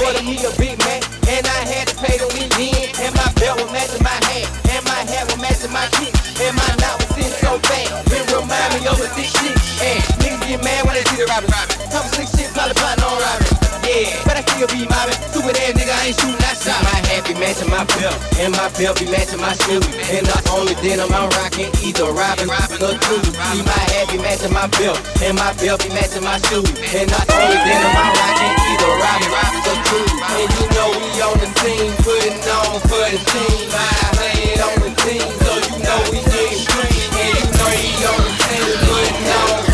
[0.02, 2.98] Ordered me a Big Mac, and I had to pay the weekend.
[2.98, 6.10] And my belt was matching my hat, and my hat was matching my kick,
[6.42, 7.86] and my knot was sitting so fat.
[8.10, 9.54] It remind me of a thick shit.
[9.78, 11.54] And niggas get mad when they see the robbers.
[11.92, 13.41] Couple slick shit, probably plotting on robbing.
[14.24, 15.18] But I still be mobbing.
[15.28, 16.80] Stupid ass nigga, I ain't shooting, I shot.
[16.80, 19.84] My hat be matching my belt, and my belt be matching my shoes.
[20.08, 23.26] And the only denim I'm rocking, either Robin, Robin or Cruz.
[23.28, 26.72] See my hat be matching my belt, and my belt be matching my shoes.
[26.72, 30.10] And the only denim I'm rocking, either Robin, Robin or Cruz.
[30.40, 33.68] And you know we on the team, putting on for the team.
[33.76, 37.04] I playing on the team, so you know we getting green.
[37.12, 39.71] And you know we on the team, putting on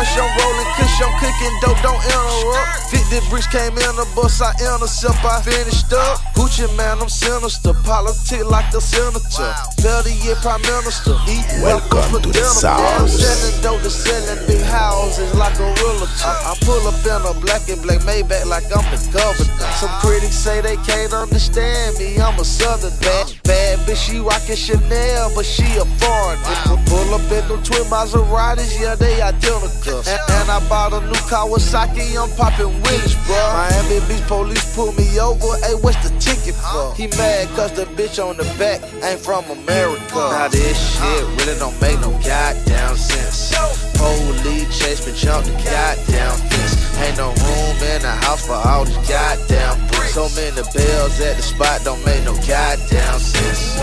[0.00, 2.92] rush, I'm rolling kush, I'm cooking dope, don't interrupt.
[2.92, 6.20] 50 bricks came in the bus, I intercept, I finished up.
[6.36, 9.52] Gucci Mane, I'm sinister, politic like a senator.
[9.82, 11.16] Better yet, prime minister.
[11.28, 12.44] Eat Welcome to the.
[12.44, 13.08] South.
[13.08, 16.08] Selling dope to selling big houses like a realtor.
[16.24, 19.70] I pull up in a black and black Maybach like I'm the governor.
[19.80, 24.00] Some critics say they can't understand me, I'm a southern bad, bad bitch.
[24.00, 26.56] She rockin' Chanel, but she a foreigner.
[26.88, 30.02] Pull up in them twin Maseratis, yeah, they identical.
[30.04, 33.36] And, and I bought a new Kawasaki, I'm poppin' Willis, bro.
[33.36, 36.94] Miami Beach police pull me over, hey, what's the ticket for?
[36.94, 40.14] He mad cause the bitch on the back ain't from America.
[40.14, 43.54] Now this shit really don't make no goddamn sense.
[43.96, 46.74] Police chase me, jump the goddamn fence.
[47.00, 50.14] Ain't no room in the house for all these goddamn bricks.
[50.14, 53.76] So many bells at the spot don't make no goddamn sense.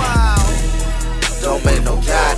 [1.42, 2.37] Don't make no goddamn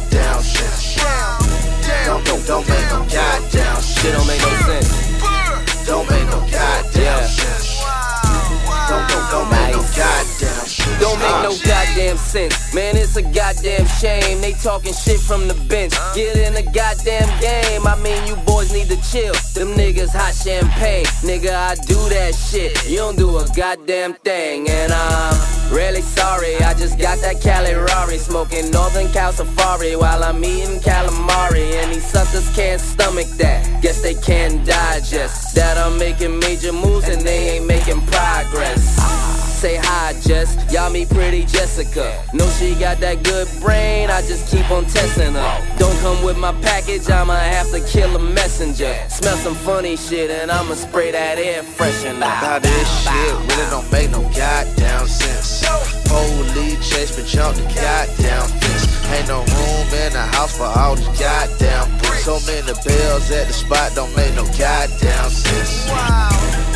[11.50, 12.74] no goddamn sense.
[12.74, 14.42] Man, it's a goddamn shame.
[14.42, 15.94] They talking shit from the bench.
[16.14, 17.88] Get in the goddamn game.
[17.88, 19.34] I mean, you boys need to chill.
[19.56, 21.06] Them niggas hot champagne.
[21.26, 22.90] Nigga, I do that shit.
[22.90, 24.70] You don't do a goddamn thing.
[24.70, 28.18] And I'm Really sorry, I just got that Cali Rari.
[28.18, 31.74] Smoking Northern Cal Safari while I'm eating calamari.
[31.76, 33.82] And these suckers can't stomach that.
[33.82, 35.54] Guess they can't digest.
[35.54, 39.39] That I'm making major moves and they ain't making progress.
[39.60, 40.56] Say hi, Jess.
[40.72, 42.24] Y'all meet pretty Jessica.
[42.34, 45.76] Know she got that good brain, I just keep on testing her.
[45.78, 48.96] Don't come with my package, I'ma have to kill a messenger.
[49.10, 52.22] Smell some funny shit and I'ma spray that air freshener.
[52.22, 55.68] Now this shit really don't make no goddamn sense.
[56.08, 58.88] Police chase me, jump the goddamn fence.
[59.12, 62.24] Ain't no room in the house for all these goddamn bricks.
[62.24, 66.69] So many bells at the spot don't make no goddamn sense.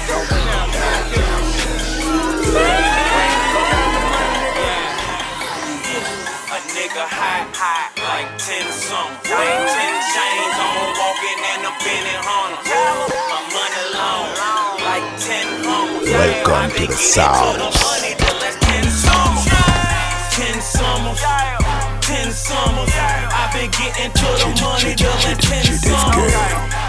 [0.06, 1.28] Don't no goddamn
[6.48, 9.30] A nigga high, high, like 10 something.
[9.34, 11.74] Like 10 chains on, walking in a
[12.22, 12.78] Hunter.
[13.28, 14.30] My money long,
[14.86, 16.06] like 10 homes.
[16.06, 17.58] Welcome to the South.
[20.38, 21.20] 10 summers,
[22.00, 22.97] 10 summers,
[23.94, 24.12] 10 summers.
[24.12, 26.34] Getting to the money the last 10 summers.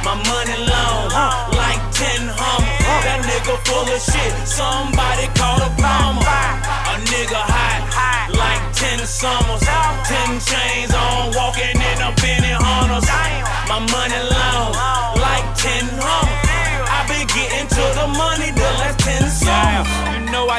[0.04, 1.08] My money long,
[1.56, 3.04] like 10 hummers.
[3.06, 6.24] That nigga full of shit, somebody call a bomber.
[6.24, 9.64] A nigga hot, like 10 summers.
[9.64, 13.08] 10 chains on, walking in a Benny Hunters.
[13.68, 14.74] My money long,
[15.20, 16.90] like 10 hummers.
[16.90, 20.09] I've been getting to the money the last 10 summers.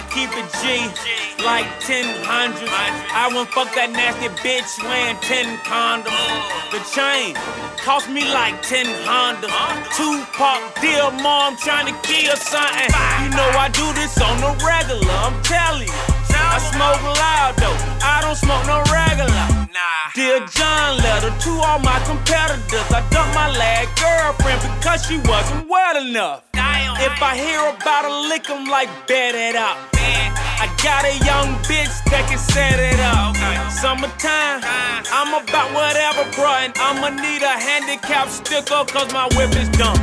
[0.08, 2.72] Keep it G, like 10 hundreds.
[3.12, 6.60] I won't fuck that nasty bitch wearing 10 condoms.
[6.72, 7.34] The chain
[7.76, 9.50] cost me like 10 Hondas.
[9.96, 12.90] Tupac, dear mom, trying to kill something.
[13.22, 16.19] You know I do this on the regular, I'm telling you.
[16.40, 19.68] I smoke loud though, I don't smoke no regular.
[19.70, 20.14] Nah.
[20.14, 22.88] Dear John letter to all my competitors.
[22.90, 26.42] I dumped my last girlfriend because she wasn't wet enough.
[27.00, 29.78] If I hear about a lick, I'm like, bet it up.
[30.60, 33.32] I got a young bitch that can set it up.
[33.72, 34.60] Summertime,
[35.08, 36.68] I'm about whatever, bruh.
[36.68, 39.96] And I'ma need a handicap sticker cause my whip is dumb.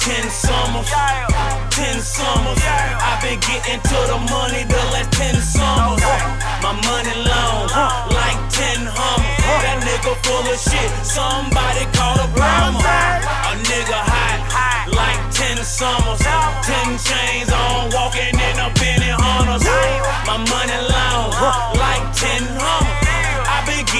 [0.00, 0.88] 10 summers,
[1.70, 2.58] 10 summers.
[2.66, 6.02] I've been getting to the money the last 10 summers.
[6.62, 7.70] My money long,
[8.12, 9.38] like 10 hummers.
[9.62, 12.82] That nigga full of shit, somebody call a bomber.
[12.82, 16.20] A nigga hot, like 10 summers.
[16.20, 19.64] 10 chains on, walking in a Benny Hunters.
[20.26, 21.30] My money long,
[21.78, 22.99] like 10 hummers.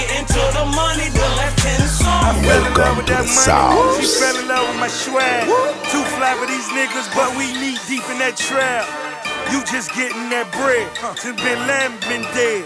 [0.00, 2.46] I've getting to the money the last 10 summers.
[2.46, 4.00] Welcome to the South.
[4.00, 5.44] She fell in love with my swag.
[5.92, 8.88] Too fly for these niggas, but we knee deep in that trap.
[9.52, 10.88] You just getting that bread.
[11.20, 12.64] Since Bin Laden been dead.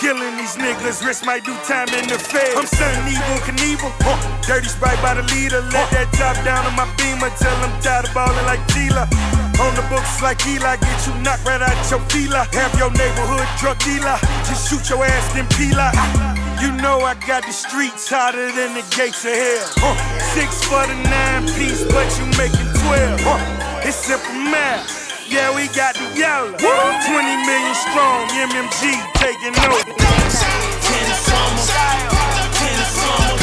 [0.00, 2.56] Killing these niggas, wrist might do time in the fed.
[2.56, 3.92] I'm son Evel Knievel.
[4.02, 4.18] Huh.
[4.42, 5.62] Dirty sprite by the leader.
[5.70, 7.30] Let that top down on my beamer.
[7.38, 9.06] Tell I'm tired of ballin' like Tila.
[9.62, 12.42] On the books like Eli, get you knocked right out your feeler.
[12.58, 14.18] Have your neighborhood drug dealer.
[14.50, 16.45] Just shoot your ass, then peel out.
[16.60, 19.68] You know I got the streets hotter than the gates of hell.
[19.76, 19.96] Huh.
[20.32, 23.20] Six for the nine piece, but you making twelve.
[23.20, 23.84] Huh.
[23.84, 25.06] It's simple math.
[25.28, 26.54] Yeah, we got the yellow.
[26.54, 26.62] 20
[27.44, 29.82] million strong, MMG taking over.
[29.84, 30.00] 10
[31.18, 33.36] summers, 10 summers.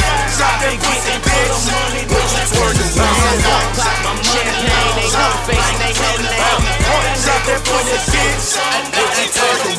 [0.64, 2.96] Been getting the money, the 10 summers.
[2.96, 6.60] My champagne, they got face, they head down.
[6.90, 8.40] That nigga full of shit,
[8.96, 9.76] what you talking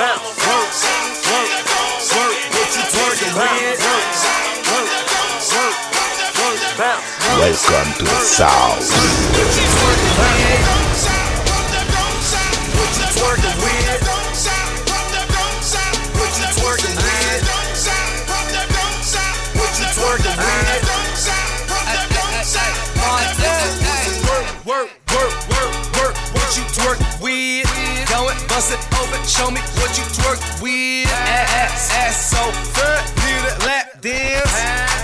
[0.00, 0.80] 10 summers.
[1.36, 3.30] What you?
[7.36, 8.80] Welcome to the South.
[24.66, 26.64] Work, work, work, work, what you
[27.20, 27.69] with?
[28.60, 31.08] Go it, open, show me what you twerk with.
[31.08, 32.44] Ass, ass so
[32.76, 34.52] good, need a lap dance.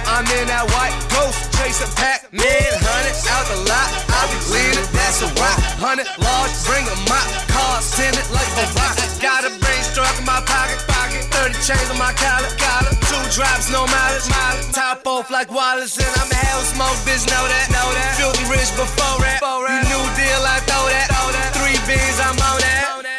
[0.04, 3.88] I'm in that white ghost, chasing Pac-Man, hundred out the lot.
[4.12, 5.56] I be leaning, that's a rock.
[5.80, 8.92] Hundred large, bring a mop, cars tinted like a rock.
[9.24, 11.24] Got a brain struck in my pocket, pocket.
[11.32, 12.92] Thirty chains on my collar, collar.
[13.08, 14.68] Two drops, no mileage, mileage.
[14.76, 18.20] Top off like Wallace, and I'm a hell smoke, bitch, know that, know that.
[18.20, 19.40] Filthy rich before that.
[19.40, 21.56] You new deal, I throw that, throw that.
[21.56, 23.15] Three beans, I'm on that.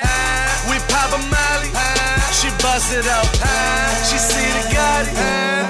[2.38, 5.06] She bust it ah, She see the God,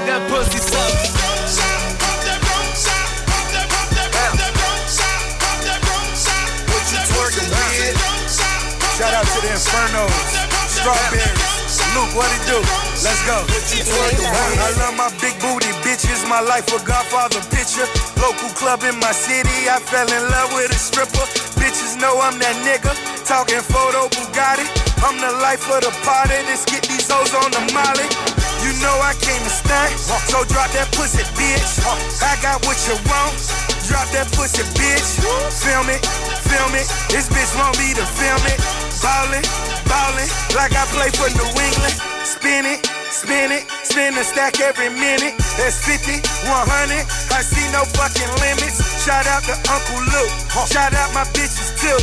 [0.07, 1.17] that pussy with?
[8.97, 10.09] Shout out to the Infernos,
[10.73, 12.57] Strawberries, Luke, what it do?
[13.05, 13.45] Let's go.
[13.45, 17.85] I love my big booty bitches, my life a Godfather picture.
[18.17, 21.25] Local club in my city, I fell in love with a stripper.
[21.61, 22.93] Bitches know I'm that nigga,
[23.25, 24.86] talking photo Bugatti.
[25.05, 28.07] I'm the life of the party, let's get these hoes on the molly.
[28.65, 29.93] You know I came to stunt,
[30.25, 31.85] so drop that pussy, bitch.
[32.25, 33.37] I got what you want,
[33.85, 35.21] drop that pussy, bitch.
[35.53, 36.01] Film it,
[36.49, 38.59] film it, this bitch want me to film it.
[38.99, 39.45] Ballin',
[39.85, 41.95] ballin', like I play for New England.
[42.25, 42.81] Spin it,
[43.13, 45.37] spin it, spin a stack every minute.
[45.61, 46.17] That's 50,
[46.49, 48.96] 100, I see no fucking limits.
[49.07, 50.35] Shout out to Uncle Luke,
[50.67, 51.95] shout out my bitches too.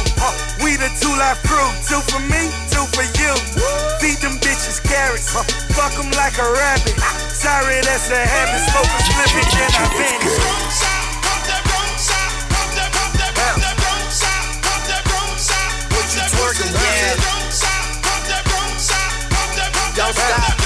[0.64, 3.36] We the two life crew, two for me, two for you.
[4.00, 6.96] Feed them bitches carrots, fuck them like a rabbit.
[7.04, 7.12] Ah.
[7.28, 10.32] Sorry, that's a habit, smoke a slip it, then I vanish.
[15.92, 17.20] What you twerking, yeah.
[19.92, 20.56] Don't stop.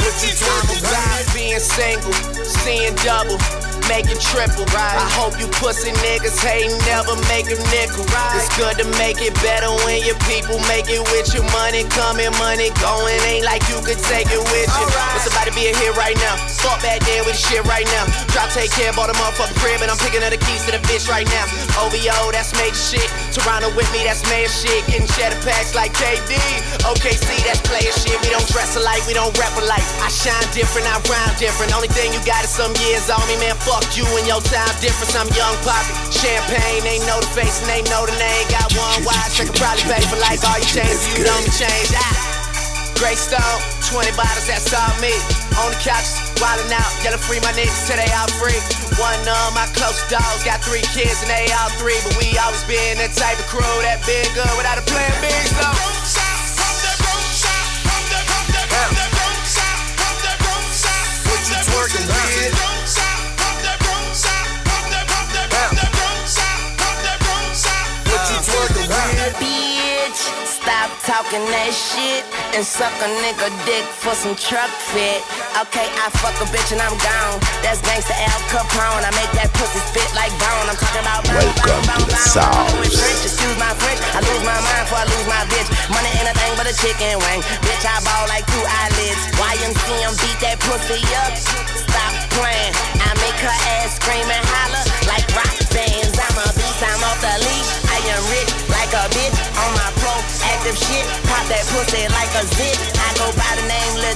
[0.00, 1.26] What you twerking, right?
[1.34, 3.71] Being single, seeing double.
[3.88, 4.96] Making triple, right?
[4.96, 8.06] I hope you pussy niggas hate never make a nickel.
[8.08, 8.38] Right?
[8.38, 12.30] It's good to make it better when your people make it with your money coming,
[12.38, 13.18] money going.
[13.28, 14.86] Ain't like you could take it with you.
[15.18, 16.38] It's about to be a hit right now.
[16.62, 18.06] Fuck back there with the shit right now.
[18.32, 20.82] Drop, take care, bought a motherfucking crib, and I'm picking up the keys to the
[20.88, 21.44] bitch right now.
[21.82, 23.08] OVO, that's major shit.
[23.34, 24.86] Toronto with me, that's mayor shit.
[24.88, 26.38] Getting cheddar packs like KD.
[26.86, 28.16] OKC, that's player shit.
[28.22, 29.84] We don't dress alike, we don't rap alike.
[30.00, 31.74] I shine different, I rhyme different.
[31.74, 33.54] Only thing you got is some years on me, man.
[33.62, 35.14] Fuck you and your time difference.
[35.18, 35.92] I'm young poppy.
[36.14, 38.44] Champagne, they know the face and they know the name.
[38.48, 41.48] Got one watch, I could probably pay for like all your chains if you don't
[41.50, 41.90] change.
[41.98, 42.32] Ah.
[43.02, 43.58] Grey Stone,
[43.90, 45.10] 20 bottles, that's all me.
[45.58, 46.06] On the couch,
[46.38, 48.54] wildin' out, yelling free my niggas till they all free.
[49.02, 52.62] One of my close dogs got three kids and they all three, but we always
[52.70, 55.26] been that type of crew that been good without a plan B.
[55.58, 55.66] So.
[61.72, 62.71] What you bitch?
[71.02, 72.22] Talking that shit
[72.54, 75.18] and suck a nigga dick for some truck fit.
[75.58, 77.42] Okay, I fuck a bitch and I'm gone.
[77.66, 79.02] That's gangsta Al Capone.
[79.02, 80.66] I make that pussy spit like bone.
[80.70, 82.54] I'm talking about bone, Welcome bone, to the bone, South.
[82.70, 82.86] bone.
[82.86, 83.98] Excuse my French.
[84.14, 85.68] I lose my mind before I lose my bitch.
[85.90, 87.40] Money ain't a thing but a chicken wing.
[87.66, 89.22] Bitch, I ball like two eyelids.
[89.42, 91.34] YMCM beat that pussy up.
[91.34, 92.72] Stop playing.
[93.02, 96.14] I make her ass scream and holler like rock bands.
[96.14, 97.70] I'm a beast, I'm off the leash.
[97.90, 100.12] I am rich like a bitch on my pro
[100.52, 101.04] active shit.
[101.24, 102.76] Pop that pussy like a zip.
[103.00, 104.12] I go by the name Lil.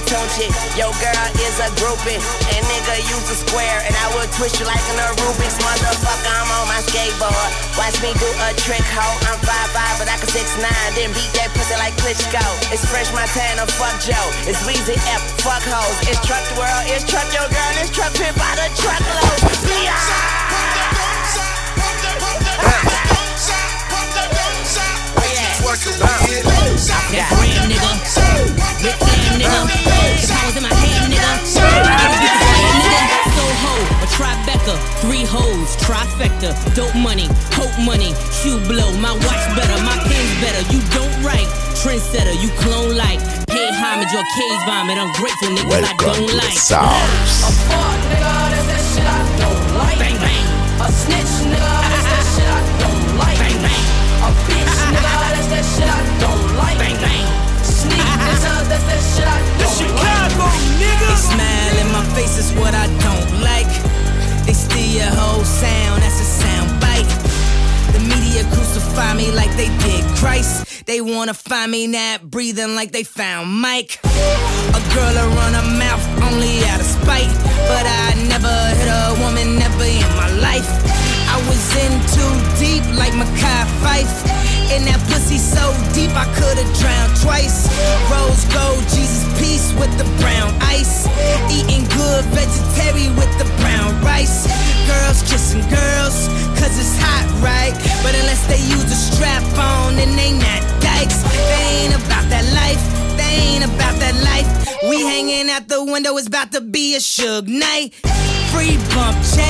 [0.77, 2.21] Yo girl is a groupie.
[2.53, 3.81] And nigga use a square.
[3.89, 5.57] And I will twist you like an Rubik's.
[5.65, 7.49] Motherfucker, I'm on my skateboard.
[7.73, 9.07] Watch me do a trick, ho.
[9.25, 10.61] I'm 5'5, but I can 6'9.
[10.93, 12.45] Then beat that pussy like Klitschko.
[12.69, 14.29] It's Fresh Montana, fuck Joe.
[14.45, 15.97] It's Weezy F, fuck hoes.
[16.05, 19.37] It's Truck the World, it's Truck Your Girl, it's Truck Pimp by the truckload.
[25.57, 27.91] That brand nigga,
[28.85, 29.61] Rick Fam nigga,
[30.21, 31.31] the powers in my hand nigga.
[33.33, 37.25] Soho, a Tribeca, three hoes, trifecta, dope money,
[37.57, 40.61] hope money, shoe blow, my watch better, my pen's better.
[40.69, 41.49] You don't write,
[41.81, 43.17] trendsetter, you clone like,
[43.49, 44.97] pay homage or cage vomit.
[45.01, 46.53] I'm grateful niggas I don't to the like.
[46.53, 46.93] South.
[47.65, 49.97] fuck nigga, that's that shit I don't like.
[49.97, 50.45] Bang bang.
[50.85, 52.96] A snitch nigga, that's that shit I don't
[55.57, 56.77] that shit I don't like.
[56.77, 57.25] Bang bang.
[57.65, 60.37] Sneak nigga, that's that shit I don't like.
[61.01, 63.71] They smile in my face is what I don't like.
[64.45, 67.09] They steal your whole sound, that's a sound bite.
[67.89, 70.85] The media crucify me like they did Christ.
[70.85, 73.99] They wanna find me not breathing like they found Mike.
[74.05, 77.33] A girl to run her mouth only out of spite.
[77.65, 80.69] But I never hit a woman, never in my life.
[81.33, 84.56] I was in too deep like Mekhi Phifer.
[84.67, 87.71] And that pussy so deep I could've drowned twice.
[88.11, 91.07] Rose gold, Jesus peace with the brown ice.
[91.47, 94.45] Eating good vegetarian with the brown rice.
[94.85, 96.27] Girls kissing girls,
[96.59, 97.73] cause it's hot, right?
[98.03, 101.23] But unless they use a strap on, then they not dykes.
[101.23, 102.83] They ain't about that life.
[103.15, 104.47] They ain't about that life.
[104.87, 107.95] We hanging out the window, it's about to be a Suge Knight.
[108.53, 109.41] Free bump J,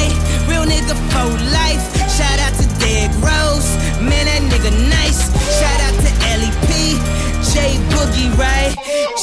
[0.50, 1.84] real nigga for life.
[2.18, 3.70] Shout out to Derrick Rose,
[4.10, 5.30] man that nigga nice.
[5.60, 7.00] Shout out to LEP,
[7.52, 8.74] J Boogie, right?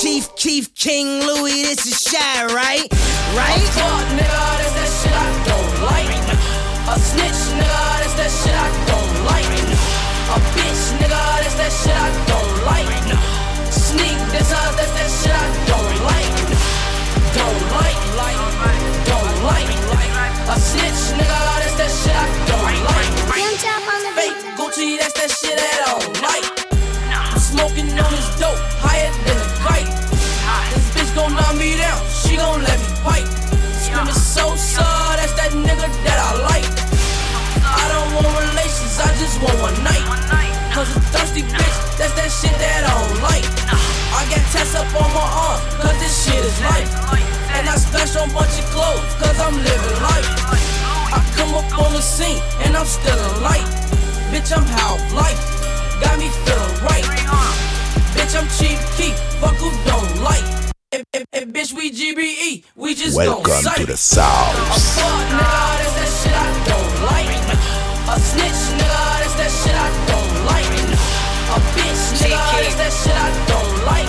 [0.01, 2.89] Chief Keef King Louie, this is shy, right?
[3.35, 3.59] Right?
[3.59, 6.12] A fuck nigga, that's that shit I don't like.
[6.86, 9.52] A snitch nigga, that's that shit I don't like.
[10.35, 12.53] A bitch nigga, that's that shit I don't like.
[41.35, 41.98] nasty bitch.
[41.98, 43.47] That's that shit that I don't like.
[44.15, 46.90] I got tests up on my arm, cause this shit is life.
[47.55, 50.28] And I stash on bunch of clothes, cause I'm living life.
[51.15, 53.66] I come up on the scene, and I'm still alight.
[54.31, 55.39] Bitch, I'm how life
[56.01, 57.06] got me feeling right.
[58.15, 60.44] Bitch, I'm Chief Keef, fuck who don't like.
[60.93, 63.78] And, and, and bitch, we GBE, we just don't sight.
[63.78, 64.55] to the South.
[64.55, 67.35] A fuck nigga, that's that shit I don't like.
[68.06, 68.73] A snitch
[73.02, 74.04] shit I don't like.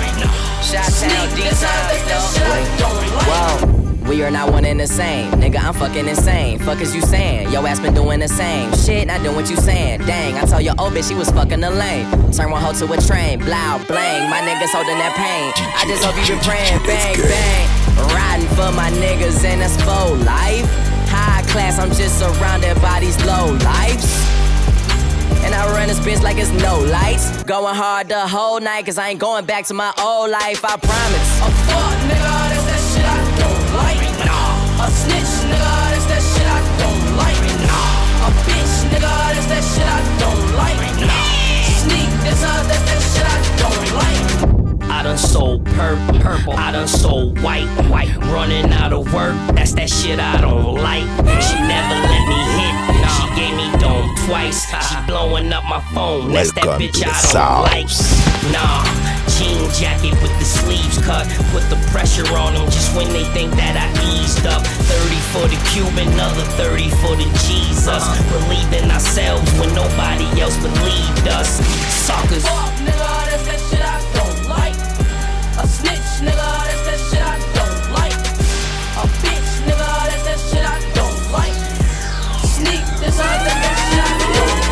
[0.61, 3.27] Sneak this out, that's that shit I don't like.
[3.27, 4.09] Whoa.
[4.09, 5.31] We are not one and the same.
[5.33, 6.59] Nigga, I'm fucking insane.
[6.59, 7.51] Fuck is you saying?
[7.51, 8.71] Yo ass been doing the same.
[8.75, 10.01] Shit, not doing what you saying.
[10.05, 12.05] Dang, I told your old bitch she was fucking the lane.
[12.31, 13.39] Turn one hoe to a train.
[13.39, 14.29] Blow, blang.
[14.29, 15.51] My niggas holding that pain.
[15.73, 16.85] I just hope you been praying.
[16.85, 17.67] Bang, bang.
[18.13, 20.69] Riding for my niggas and that's full life.
[21.09, 24.34] High class, I'm just surrounded by these low lives.
[25.45, 27.43] And I run this bitch like it's no lights.
[27.43, 30.77] Going hard the whole night, cause I ain't going back to my old life, I
[30.77, 31.29] promise.
[31.41, 34.01] A fuck nigga, that's that shit I don't like.
[34.25, 34.85] Nah.
[34.85, 37.37] A snitch nigga, that's that shit I don't like.
[37.69, 38.27] Nah.
[38.27, 40.81] A bitch nigga, that's that shit I don't like.
[41.05, 41.13] Nah.
[41.85, 44.89] Sneak this out, that's that shit I don't like.
[44.89, 46.53] I done sold purple, purple.
[46.53, 48.15] I done sold white, white.
[48.33, 51.05] Running out of work, that's that shit I don't like.
[51.41, 52.94] She never let me hit.
[53.35, 54.63] Gave me dome twice.
[54.87, 56.31] She blowing up my phone.
[56.31, 57.91] That's that bitch I don't like.
[58.55, 58.87] Nah,
[59.35, 61.27] jean jacket with the sleeves cut.
[61.51, 64.63] Put the pressure on them just when they think that I eased up.
[64.63, 67.87] 30 for the Cuban, another 30 for the Jesus.
[67.91, 68.39] Uh-huh.
[68.39, 71.59] Believing ourselves when nobody else believed us.
[72.07, 72.47] Suckers.
[72.47, 74.79] Fuck nigga, that's that shit I don't like.
[75.59, 76.84] A snitch nigga, that's
[83.15, 84.67] Sneak this out, that's that shit I don't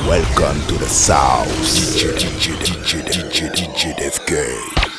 [0.00, 0.26] like.
[0.34, 1.46] Welcome to the South.
[1.46, 4.89] DJ, DJ, DJ, DJ, DJ, DJ, FK.